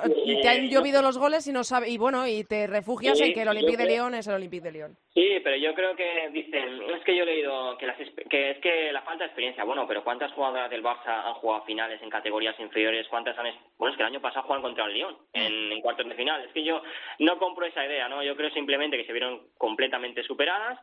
[0.42, 3.34] te han llovido los goles y no sabe, y bueno, y te refugias Sí, en
[3.34, 4.98] que el Olympique de Lyon es el Olympique de Lyon.
[5.14, 8.58] Sí, pero yo creo que dicen, es que yo he leído que, las, que es
[8.58, 12.10] que la falta de experiencia, bueno, pero ¿cuántas jugadoras del Barça han jugado finales en
[12.10, 13.08] categorías inferiores?
[13.08, 13.46] ¿Cuántas han,
[13.78, 16.44] bueno, es que el año pasado jugaron contra el Lyon en, en cuartos de final.
[16.44, 16.82] Es que yo
[17.20, 18.24] no compro esa idea, ¿no?
[18.24, 20.80] Yo creo simplemente que se vieron completamente superadas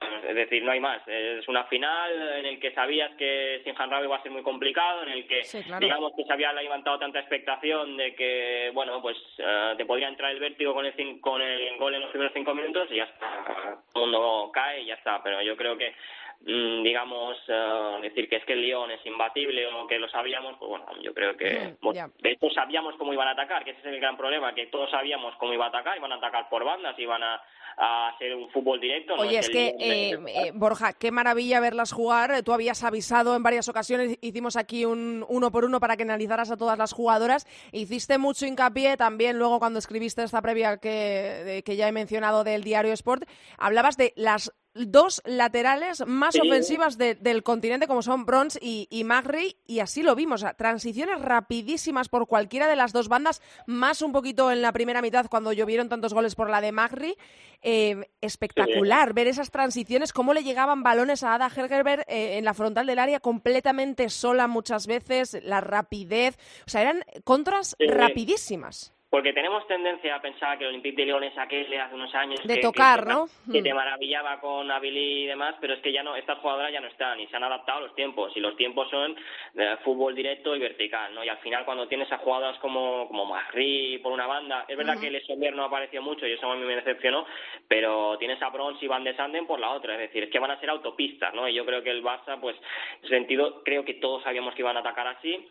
[0.00, 1.00] es decir, no hay más.
[1.06, 5.02] Es una final en el que sabías que sin Hanrabi iba a ser muy complicado,
[5.04, 5.80] en el que Sí, claro.
[5.80, 10.32] digamos que se había levantado tanta expectación de que, bueno, pues eh, te podría entrar
[10.32, 13.78] el vértigo con el, con el gol en los primeros cinco minutos y ya está.
[13.94, 15.22] El mundo cae y ya está.
[15.22, 15.94] Pero yo creo que,
[16.40, 20.68] digamos, eh, decir que es que el Lyon es imbatible o que lo sabíamos, pues
[20.68, 23.86] bueno, yo creo que, Mm, de hecho sabíamos cómo iban a atacar, que ese es
[23.86, 26.98] el gran problema, que todos sabíamos cómo iba a atacar, iban a atacar por bandas,
[26.98, 27.40] iban a,
[27.76, 29.16] a hacer un fútbol directo.
[29.16, 32.30] no Oye, es el que, eh, eh, Borja, qué maravilla verlas jugar.
[32.32, 36.04] Eh, Tú habías avisado en varias ocasiones, hicimos aquí un uno por uno para que
[36.04, 37.46] analizaras a todas las jugadoras.
[37.72, 42.62] Hiciste mucho hincapié también luego cuando escribiste esta previa que, que ya he mencionado del
[42.62, 43.24] diario Sport.
[43.58, 44.52] Hablabas de las
[44.86, 46.40] dos laterales más Sí.
[46.46, 50.44] ofensivas de- del continente como son Brons y, y Magri y así lo vimos, o
[50.46, 55.02] sea, transiciones rapidísimas por cualquiera de las dos bandas, más un poquito en la primera
[55.02, 57.16] mitad cuando llovieron tantos goles por la de Magri,
[57.62, 62.52] Eh, espectacular ver esas transiciones, cómo le llegaban balones a Ada Hergerberg eh, en la
[62.52, 67.86] frontal del área completamente sola muchas veces, la rapidez, o sea, eran contras Sí.
[67.86, 68.92] rapidísimas.
[69.08, 72.12] Porque tenemos tendencia a pensar que el Olympique de Lyon es aquel de hace unos
[72.14, 73.26] años De que, tocar, que, ¿no?
[73.52, 76.80] que te maravillaba con Avili y demás, pero es que ya no, estas jugadoras ya
[76.80, 79.16] no están y se han adaptado a los tiempos y los tiempos son
[79.54, 81.22] de fútbol directo y vertical, ¿no?
[81.24, 84.98] Y al final cuando tienes a jugadoras como como Magri por una banda, es verdad
[84.98, 87.26] que el Sommer no apareció mucho y eso a mí me decepcionó,
[87.68, 90.38] pero tienes a Brons y Van de Sanden por la otra, es decir, es que
[90.38, 91.48] van a ser autopistas, ¿no?
[91.48, 94.62] Y yo creo que el Barça, pues, en ese sentido, creo que todos sabíamos que
[94.62, 95.48] iban a atacar así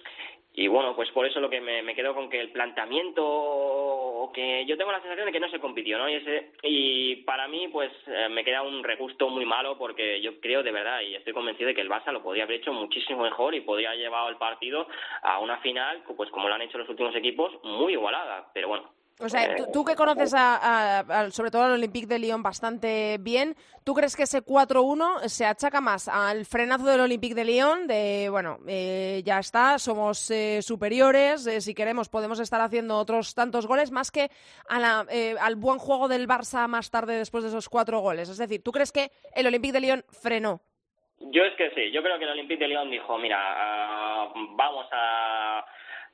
[0.58, 4.78] y bueno, pues por eso lo que me, quedo con que el planteamiento, que yo
[4.78, 6.10] tengo la sensación de que no se compitió, ¿no?
[6.10, 10.40] Y, ese, y para mí, pues eh, me queda un regusto muy malo porque yo
[10.40, 13.24] creo de verdad y estoy convencido de que el Barça lo podría haber hecho muchísimo
[13.24, 14.88] mejor y podría haber llevado el partido
[15.24, 18.50] a una final, pues como lo han hecho los últimos equipos, muy igualada.
[18.54, 18.90] Pero bueno,
[19.22, 23.56] O sea, tú, tú que conoces a, sobre todo al Olympique de Lyon bastante bien,
[23.86, 28.28] ¿tú crees que ese 4-1 se achaca más al frenazo del Olympique de Lyon de,
[28.30, 33.68] bueno, eh, ya está, somos eh, superiores, eh, si queremos podemos estar haciendo otros tantos
[33.68, 34.30] goles, más que
[34.68, 38.28] a la, eh, al buen juego del Barça más tarde después de esos cuatro goles?
[38.28, 40.60] Es decir, ¿tú crees que el Olympique de Lyon frenó?
[41.20, 44.88] Yo es que sí, yo creo que el Olympique de Lyon dijo, mira, ah, vamos
[44.92, 45.66] a,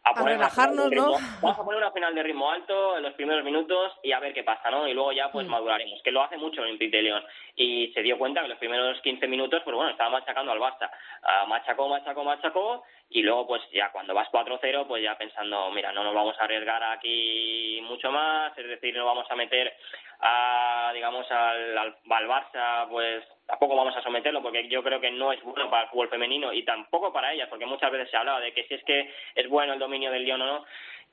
[0.04, 1.12] a poner una relajarnos, ¿no?
[1.42, 4.34] vamos a poner una final de ritmo alto en los primeros minutos y a ver
[4.34, 4.88] qué pasa, ¿no?
[4.88, 5.32] Y luego ya Mm.
[5.32, 7.24] pues maduraremos, que lo hace mucho el Olympique de Lyon.
[7.56, 10.60] Y se dio cuenta que en los primeros 15 minutos, pues bueno, estaba machacando al
[10.60, 10.90] Barça.
[11.24, 15.92] Ah, machacó, machacó, machacó y luego pues ya cuando vas 4-0, pues ya pensando, mira,
[15.92, 19.74] no nos vamos a arriesgar aquí mucho más, es decir, no vamos a meter
[20.22, 25.12] a, digamos, al, al, al Barça, pues tampoco vamos a someterlo porque yo creo que
[25.12, 28.16] no es bueno para el fútbol femenino y tampoco para ellas, porque muchas veces se
[28.16, 30.66] hablaba de que si es que es bueno el dominio del Lyon o no.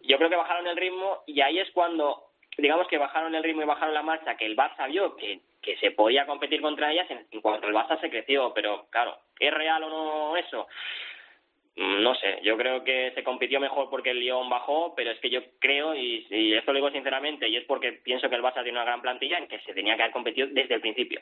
[0.03, 2.27] Yo creo que bajaron el ritmo y ahí es cuando,
[2.57, 5.77] digamos que bajaron el ritmo y bajaron la marcha, que el Barça vio que, que
[5.79, 9.53] se podía competir contra ellas en, en cuanto el Barça se creció, pero claro, ¿es
[9.53, 10.69] real o no eso?
[11.75, 15.19] Mm, No sé, yo creo que se compitió mejor porque el Lyon bajó, pero es
[15.19, 18.43] que yo creo, y, y esto lo digo sinceramente, y es porque pienso que el
[18.43, 21.21] Barça tiene una gran plantilla en que se tenía que haber competido desde el principio.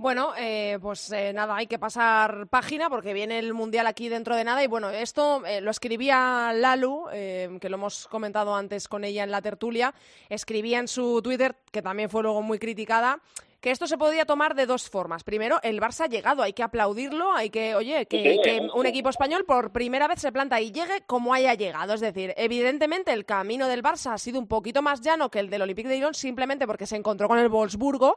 [0.00, 4.36] Bueno, eh, pues eh, nada, hay que pasar página porque viene el Mundial aquí dentro
[4.36, 4.62] de nada.
[4.62, 9.24] Y bueno, esto eh, lo escribía Lalu, eh, que lo hemos comentado antes con ella
[9.24, 9.92] en la tertulia.
[10.28, 13.20] Escribía en su Twitter, que también fue luego muy criticada,
[13.60, 15.24] que esto se podía tomar de dos formas.
[15.24, 19.46] Primero, el Barça ha llegado, hay que aplaudirlo, hay que, oye, que, un equipo español
[19.46, 21.94] por primera vez se planta y llegue como haya llegado.
[21.94, 25.50] Es decir, evidentemente el camino del Barça ha sido un poquito más llano que el
[25.50, 28.16] del Olympique de Lyon simplemente porque se encontró con el Wolfsburgo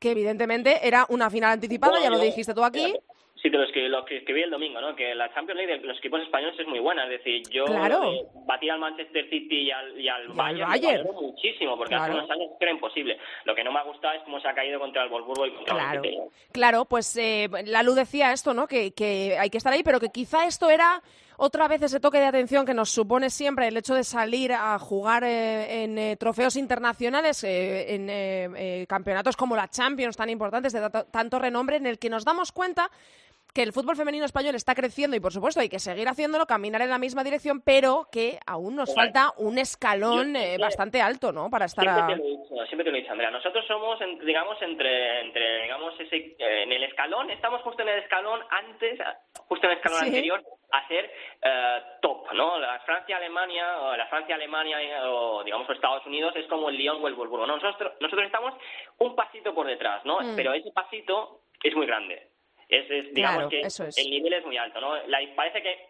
[0.00, 2.94] que evidentemente era una final anticipada, ya lo dijiste tú aquí.
[3.40, 4.96] Sí, de los que, lo que escribí el domingo, ¿no?
[4.96, 7.04] Que la Champions League de los equipos españoles es muy buena.
[7.04, 8.02] Es decir, yo Claro.
[8.12, 11.04] eh, batí al Manchester City y al, y al Y Bayern, Bayern.
[11.06, 12.14] valoro muchísimo, porque Claro.
[12.14, 13.16] hace unos años era imposible.
[13.44, 15.52] Lo que no me ha gustado es cómo se ha caído contra el Wolfsburgo y
[15.52, 16.18] contra Claro, el
[16.50, 18.66] claro, pues eh, la luz decía esto, ¿no?
[18.66, 21.00] Que, que hay que estar ahí, pero que quizá esto era
[21.40, 24.76] otra vez ese toque de atención que nos supone siempre el hecho de salir a
[24.78, 30.30] jugar eh, en eh, trofeos internacionales, eh, en eh, eh, campeonatos como la Champions, tan
[30.30, 32.90] importantes, de tanto renombre, en el que nos damos cuenta
[33.54, 36.82] que el fútbol femenino español está creciendo y, por supuesto, hay que seguir haciéndolo, caminar
[36.82, 41.00] en la misma dirección, pero que aún nos falta un escalón Yo- eh, yo- bastante
[41.02, 41.50] alto, ¿no?
[41.50, 42.06] Para estar Siempre a...
[42.06, 43.30] te lo he dicho, siempre te lo he dicho, Andrea.
[43.30, 47.98] Nosotros somos, digamos, entre, entre digamos, ese, eh, en el escalón, estamos justo en el
[48.00, 48.98] escalón antes,
[49.48, 50.06] justo en el escalón Sí.
[50.06, 51.10] anterior a ser
[51.42, 52.58] eh, top, ¿no?
[52.58, 57.08] La Francia-Alemania, o la Francia-Alemania, eh, o digamos, Estados Unidos es como el Lyon o
[57.08, 57.46] el Wolfsburgo.
[57.46, 57.56] ¿no?
[57.56, 58.54] Nosotros, nosotros estamos
[58.98, 60.20] un pasito por detrás, ¿no?
[60.20, 60.36] Mm.
[60.36, 62.28] Pero ese pasito es muy grande.
[62.68, 63.96] Es, es, digamos Claro, que eso es.
[63.98, 64.94] el nivel es muy alto, ¿no?
[65.06, 65.88] La- parece que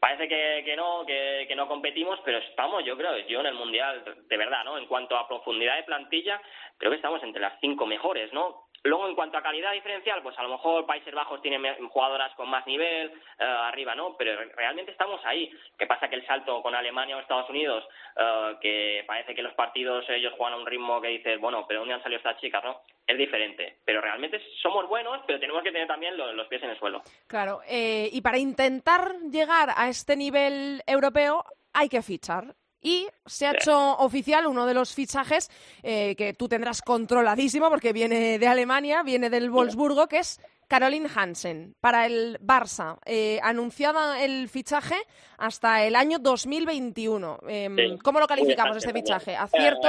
[0.00, 3.54] parece que, que no que, que no competimos, pero estamos, yo creo, yo en el
[3.54, 4.76] mundial de verdad, ¿no?
[4.76, 6.40] En cuanto a profundidad de plantilla,
[6.78, 8.65] creo que estamos entre las cinco mejores, ¿no?
[8.86, 11.58] Luego, en cuanto a calidad diferencial, pues a lo mejor Países Bajos tiene
[11.88, 13.08] jugadoras con más nivel,
[13.38, 14.16] eh, arriba, ¿no?
[14.16, 15.50] Pero re- realmente estamos ahí.
[15.78, 16.08] ¿Qué pasa?
[16.08, 17.84] Que el salto con Alemania o Estados Unidos,
[18.16, 21.80] eh, que parece que los partidos ellos juegan a un ritmo que dices, bueno, pero
[21.80, 22.80] ¿dónde han salido estas chicas, no?
[23.06, 23.78] Es diferente.
[23.84, 27.02] Pero realmente somos buenos, pero tenemos que tener también lo- los pies en el suelo.
[27.26, 32.54] Claro, eh, y para intentar llegar a este nivel europeo hay que fichar.
[32.86, 33.56] Y se ha Sí.
[33.62, 35.50] hecho oficial uno de los fichajes
[35.82, 41.08] eh, que tú tendrás controladísimo porque viene de Alemania, viene del Wolfsburgo, que es Caroline
[41.12, 42.98] Hansen para el Barça.
[43.04, 44.96] Eh, anunciada el fichaje
[45.36, 47.38] hasta el año 2021.
[47.48, 47.98] Eh, Sí.
[48.04, 49.34] ¿Cómo lo calificamos este fichaje?
[49.36, 49.88] ¿Acierto?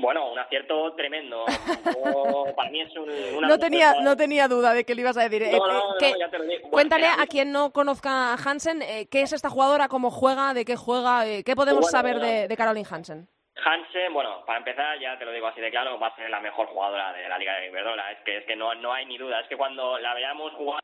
[0.00, 1.44] Bueno, un acierto tremendo.
[1.84, 5.16] Yo- para mí es un, una no, tenía, no tenía duda de que lo ibas
[5.16, 5.42] a decir.
[5.42, 6.60] No, Eh, no, eh, no, ¿qué- ya te lo digo.
[6.62, 10.54] Bueno, Cuéntale a quien no conozca a Hansen eh, qué es esta jugadora, cómo juega,
[10.54, 12.32] de qué juega, eh, qué podemos Bueno, saber bueno.
[12.32, 13.28] de, de Caroline Hansen.
[13.64, 16.38] Hansen, bueno, para empezar, ya te lo digo así de claro, va a ser la
[16.40, 18.12] mejor jugadora de la Liga de Iberdrola.
[18.12, 19.40] Es que, es que no, no hay ni duda.
[19.40, 20.80] Es que cuando la veamos jugar,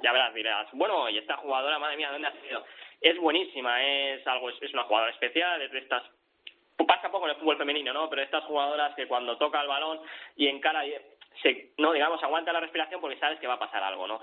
[0.00, 2.64] ya verás, dirás, bueno, y esta jugadora, madre mía, ¿dónde ha sido?
[3.00, 6.04] Es buenísima, es algo, es, es una jugadora especial, es de estas
[6.86, 8.08] pasa poco en el fútbol femenino, ¿no?
[8.10, 10.00] Pero estas jugadoras que cuando toca el balón
[10.36, 10.82] y encara,
[11.42, 14.20] se, no, digamos, aguanta la respiración porque sabes que va a pasar algo, ¿no?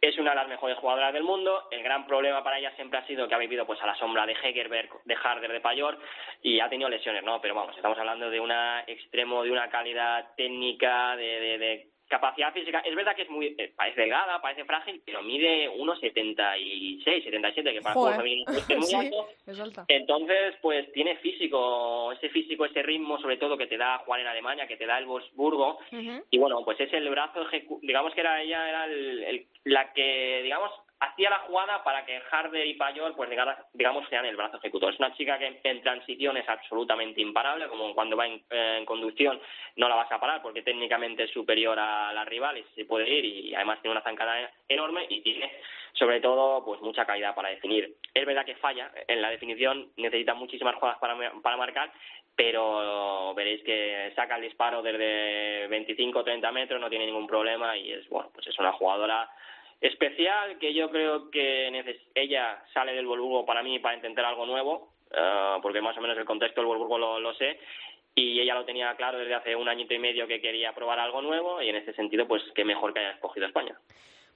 [0.00, 1.68] Es una de las mejores jugadoras del mundo.
[1.70, 4.26] El gran problema para ella siempre ha sido que ha vivido pues a la sombra
[4.26, 5.98] de Hegerberg, de Harder, de Payor
[6.42, 7.40] y ha tenido lesiones, ¿no?
[7.40, 12.52] Pero vamos, estamos hablando de una extremo, de una calidad técnica, de, de, de capacidad
[12.52, 12.78] física.
[12.80, 17.80] Es verdad que es muy, eh, parece delgada, parece frágil, pero mide 1,76, 77, que
[17.80, 18.14] para el Joder.
[18.14, 19.28] fútbol femenino es muy Sí, alto.
[19.46, 19.84] es alta.
[19.88, 24.26] Entonces, pues tiene físico, ese físico, ese ritmo, sobre todo que te da jugar en
[24.28, 25.78] Alemania, que te da el Wolfsburgo.
[26.30, 27.44] Y bueno, pues es el brazo,
[27.82, 30.70] digamos que era ella, era el- el- la que, digamos,
[31.04, 33.30] hacía la jugada para que Harder y Payor, pues
[33.72, 34.92] digamos, sean el brazo ejecutor.
[34.92, 38.84] Es una chica que en transición es absolutamente imparable, como cuando va en, eh, en
[38.84, 39.40] conducción
[39.76, 43.08] no la vas a parar porque técnicamente es superior a la rival y se puede
[43.08, 45.50] ir y además tiene una zancada enorme y tiene
[45.94, 47.96] sobre todo pues mucha calidad para definir.
[48.12, 51.92] Es verdad que falla en la definición, necesita muchísimas jugadas para, para marcar,
[52.36, 57.76] pero veréis que saca el disparo desde 25 o 30 metros, no tiene ningún problema
[57.76, 59.30] y es bueno, pues es una jugadora
[59.86, 61.68] especial que yo creo que
[62.14, 66.16] ella sale del Volburgo para mí para intentar algo nuevo, eh, porque más o menos
[66.16, 67.60] el contexto del Volburgo lo, sé
[68.14, 71.20] y ella lo tenía claro desde hace un añito y medio que quería probar algo
[71.20, 73.78] nuevo y en ese sentido pues qué mejor que haya escogido España.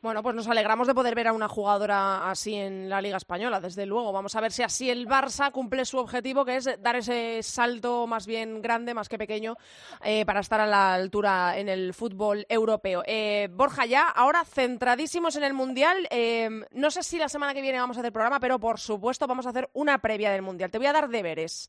[0.00, 3.60] Bueno, pues nos alegramos de poder ver a una jugadora así en la Liga Española,
[3.60, 4.12] desde luego.
[4.12, 8.06] Vamos a ver si así el Barça cumple su objetivo, que es dar ese salto
[8.06, 9.56] más bien grande, más que pequeño,
[10.04, 13.02] eh, para estar a la altura en el fútbol europeo.
[13.06, 16.06] Eh, Borja, ya ahora centradísimos en el Mundial.
[16.12, 19.26] eh, no sé si la semana que viene vamos a hacer programa, pero por supuesto
[19.26, 20.70] vamos a hacer una previa del Mundial.
[20.70, 21.68] Te voy a dar deberes.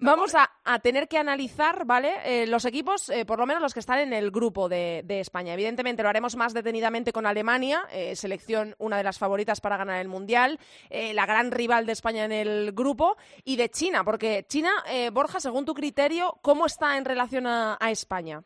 [0.00, 2.14] Vamos a, a tener que analizar, ¿vale?
[2.24, 5.20] Eh, los equipos, eh, por lo menos los que están en el grupo de, de
[5.20, 5.54] España.
[5.54, 10.00] Evidentemente lo haremos más detenidamente con Alemania, eh, selección una de las favoritas para ganar
[10.00, 14.44] el Mundial, eh, la gran rival de España en el grupo, y de China, porque
[14.48, 18.42] China, eh, Borja, según tu criterio, ¿cómo está en relación a, a España?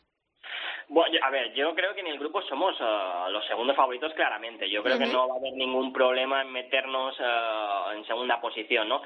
[0.88, 4.70] Bueno, a ver, yo creo que en el grupo somos eh, los segundos favoritos claramente.
[4.70, 7.14] Yo creo que no va a haber ningún problema en meternos
[7.94, 9.00] en segunda posición, ¿no?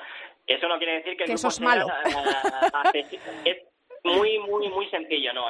[0.47, 1.87] Eso no quiere decir que el Que eso grupo es malo.
[1.87, 3.63] sea, eh, accesi- es-
[4.07, 5.47] muy, muy, muy sencillo, ¿no?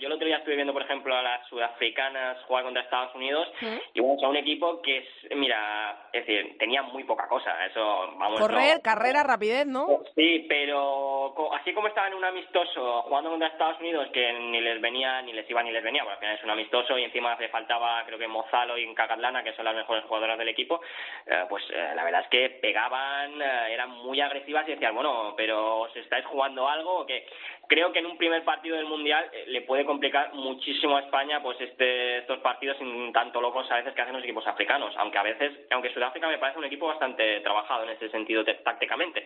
[0.00, 3.48] Yo el otro día estuve viendo, por ejemplo, a las sudafricanas jugar contra Estados Unidos
[3.94, 8.14] y bueno, o un equipo que es, mira, es decir, tenía muy poca cosa, eso,
[8.16, 8.40] vamos.
[8.40, 10.00] Correr, carrera, rapidez, ¿no?
[10.14, 14.80] Sí, pero así como estaban en un amistoso jugando contra Estados Unidos que ni les
[14.80, 17.36] venía, ni les iba, ni les venía, porque al final es un amistoso y encima
[17.38, 20.80] le faltaba, creo que Mozalo y Cacatlana, que son las mejores jugadoras del equipo,
[21.26, 25.34] eh, pues eh, la verdad es que pegaban, eh, eran muy agresivas y decían, bueno,
[25.36, 27.06] pero ¿os estáis jugando algo?
[27.06, 27.26] que
[27.68, 31.42] creo que en un primer partido del Mundial eh, le puede complicar muchísimo a España
[31.42, 35.18] pues este, estos partidos sin tanto locos a veces que hacen los equipos africanos, aunque
[35.18, 39.24] a veces, aunque Sudáfrica me parece un equipo bastante trabajado en ese sentido tácticamente.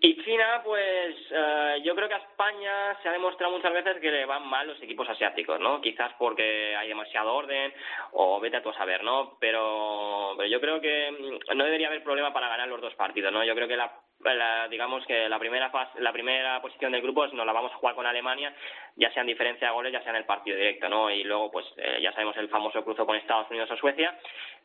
[0.00, 4.12] Y China, pues eh, yo creo que a España se ha demostrado muchas veces que
[4.12, 5.80] le van mal los equipos asiáticos, ¿no?
[5.80, 7.72] Quizás porque hay demasiado orden
[8.12, 9.36] o vete a tu a saber, ¿no?
[9.40, 13.32] Pero, pero yo creo que mm, no debería haber problema para ganar los dos partidos,
[13.32, 13.42] ¿no?
[13.42, 13.92] Yo creo que la
[14.70, 17.94] digamos que la primera fase, la primera posición del grupo nos la vamos a jugar
[17.94, 18.52] con Alemania,
[18.96, 21.10] ya sea en diferencia de goles, ya sea en el partido directo, ¿no?
[21.10, 24.18] Y luego, pues eh, ya sabemos el famoso cruzo con Estados Unidos o Suecia,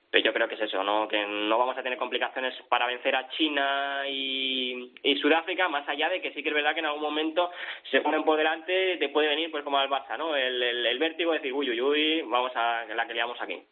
[0.09, 1.07] pero yo creo que es eso, ¿no?
[1.07, 4.91] Que no vamos a tener complicaciones para vencer a China y,
[5.21, 7.49] Sudáfrica, más allá de que sí que es verdad que en algún momento
[7.89, 10.35] se ponen por delante, te puede venir, pues como al Barça, ¿no?
[10.35, 13.63] El, el, vértigo de decir, uy, uy, uy, vamos a la que liamos aquí.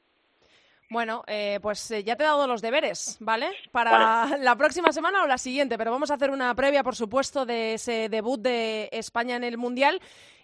[0.91, 3.49] Bueno, eh, pues eh, ya te he dado los deberes, ¿vale?
[3.71, 7.45] Para la próxima semana o la siguiente, pero vamos a hacer una previa, por supuesto,
[7.45, 10.01] de ese debut de España en el Mundial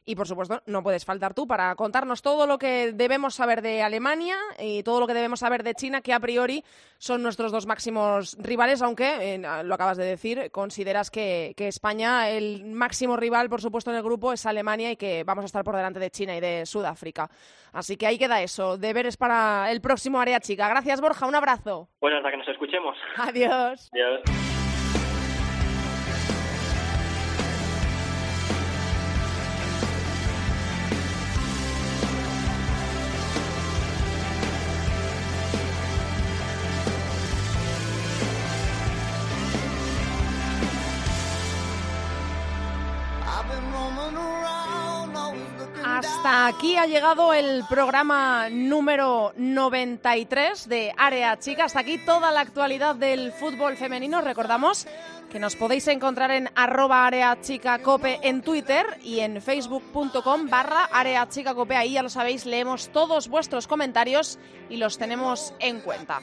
[0.07, 3.83] y por supuesto, no puedes faltar tú para contarnos todo lo que debemos saber de
[3.83, 6.63] Alemania y todo lo que debemos saber de China, que a priori
[6.97, 12.63] son nuestros dos máximos rivales, aunque, eh, lo acabas de decir, consideras que, España, el
[12.63, 15.75] máximo rival, por supuesto, en el grupo es Alemania y que vamos a estar por
[15.75, 17.29] delante de China y de Sudáfrica.
[17.73, 18.77] Así que ahí queda eso.
[18.77, 20.69] Deberes para el próximo área chica.
[20.69, 21.27] Gracias, Borja.
[21.27, 21.89] Un abrazo.
[21.99, 22.97] Bueno, hasta que nos escuchemos.
[23.17, 23.89] Adiós.
[23.91, 24.56] Adiós.
[46.27, 51.63] Hasta aquí ha llegado el programa número 93 de Área Chica.
[51.63, 54.19] Hasta aquí toda la actualidad del fútbol femenino.
[54.19, 54.87] Recordamos
[55.29, 60.89] que nos podéis encontrar en arroba Área Chica Cope en Twitter y en facebook.com barra
[60.91, 61.77] Área Chica Cope.
[61.77, 64.37] Ahí ya lo sabéis, leemos todos vuestros comentarios
[64.69, 66.19] y los tenemos en cuenta.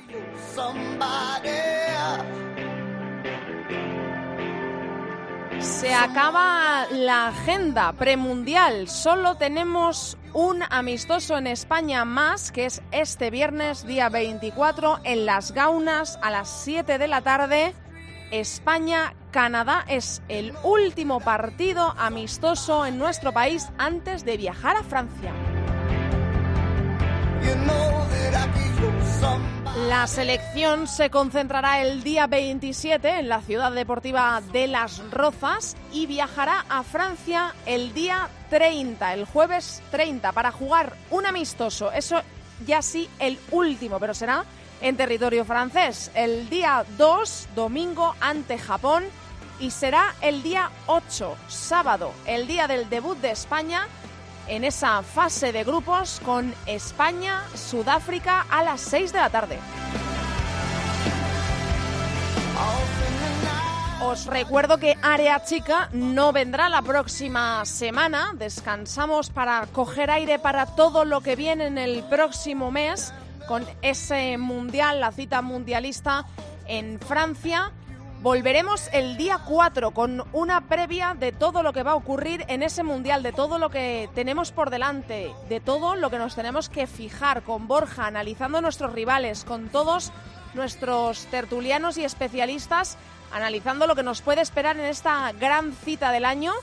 [5.60, 8.88] Se acaba la agenda premundial.
[8.88, 15.52] Solo tenemos un amistoso en España más, que es este viernes, día 24, en Las
[15.52, 17.74] Gaunas, a las 7 de la tarde.
[18.30, 25.32] España-Canadá es el último partido amistoso en nuestro país antes de viajar a Francia.
[29.88, 36.06] La selección se concentrará el día 27 en la ciudad deportiva de Las Rozas y
[36.06, 41.92] viajará a Francia el día 30, el jueves 30, para jugar un amistoso.
[41.92, 42.22] Eso
[42.66, 44.44] ya sí el último, pero será
[44.80, 46.10] en territorio francés.
[46.14, 49.04] El día 2, domingo, ante Japón.
[49.60, 53.86] Y será el día 8, sábado, el día del debut de España
[54.48, 59.58] en esa fase de grupos con España, Sudáfrica a las 6 de la tarde.
[64.02, 68.32] Os recuerdo que Área Chica no vendrá la próxima semana.
[68.34, 73.14] Descansamos para coger aire para todo lo que viene en el próximo mes
[73.48, 76.26] con ese mundial, la cita mundialista
[76.66, 77.72] en Francia
[78.24, 82.62] Volveremos el día 4 con una previa de todo lo que va a ocurrir en
[82.62, 86.70] ese mundial, de todo lo que tenemos por delante, de todo lo que nos tenemos
[86.70, 90.10] que fijar con Borja, analizando nuestros rivales, con todos
[90.54, 92.96] nuestros tertulianos y especialistas,
[93.30, 96.54] analizando lo que nos puede esperar en esta gran cita del año.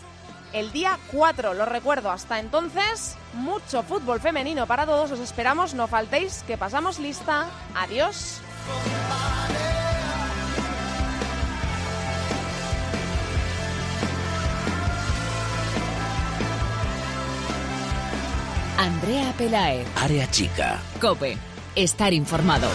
[0.54, 5.88] El día 4, lo recuerdo, hasta entonces, mucho fútbol femenino para todos, os esperamos, no
[5.88, 7.46] faltéis, que pasamos lista,
[7.76, 8.42] adiós.
[18.82, 19.86] Andrea Pelae.
[19.96, 20.82] Área Chica.
[21.00, 21.38] Cope.
[21.76, 22.68] Estar informado.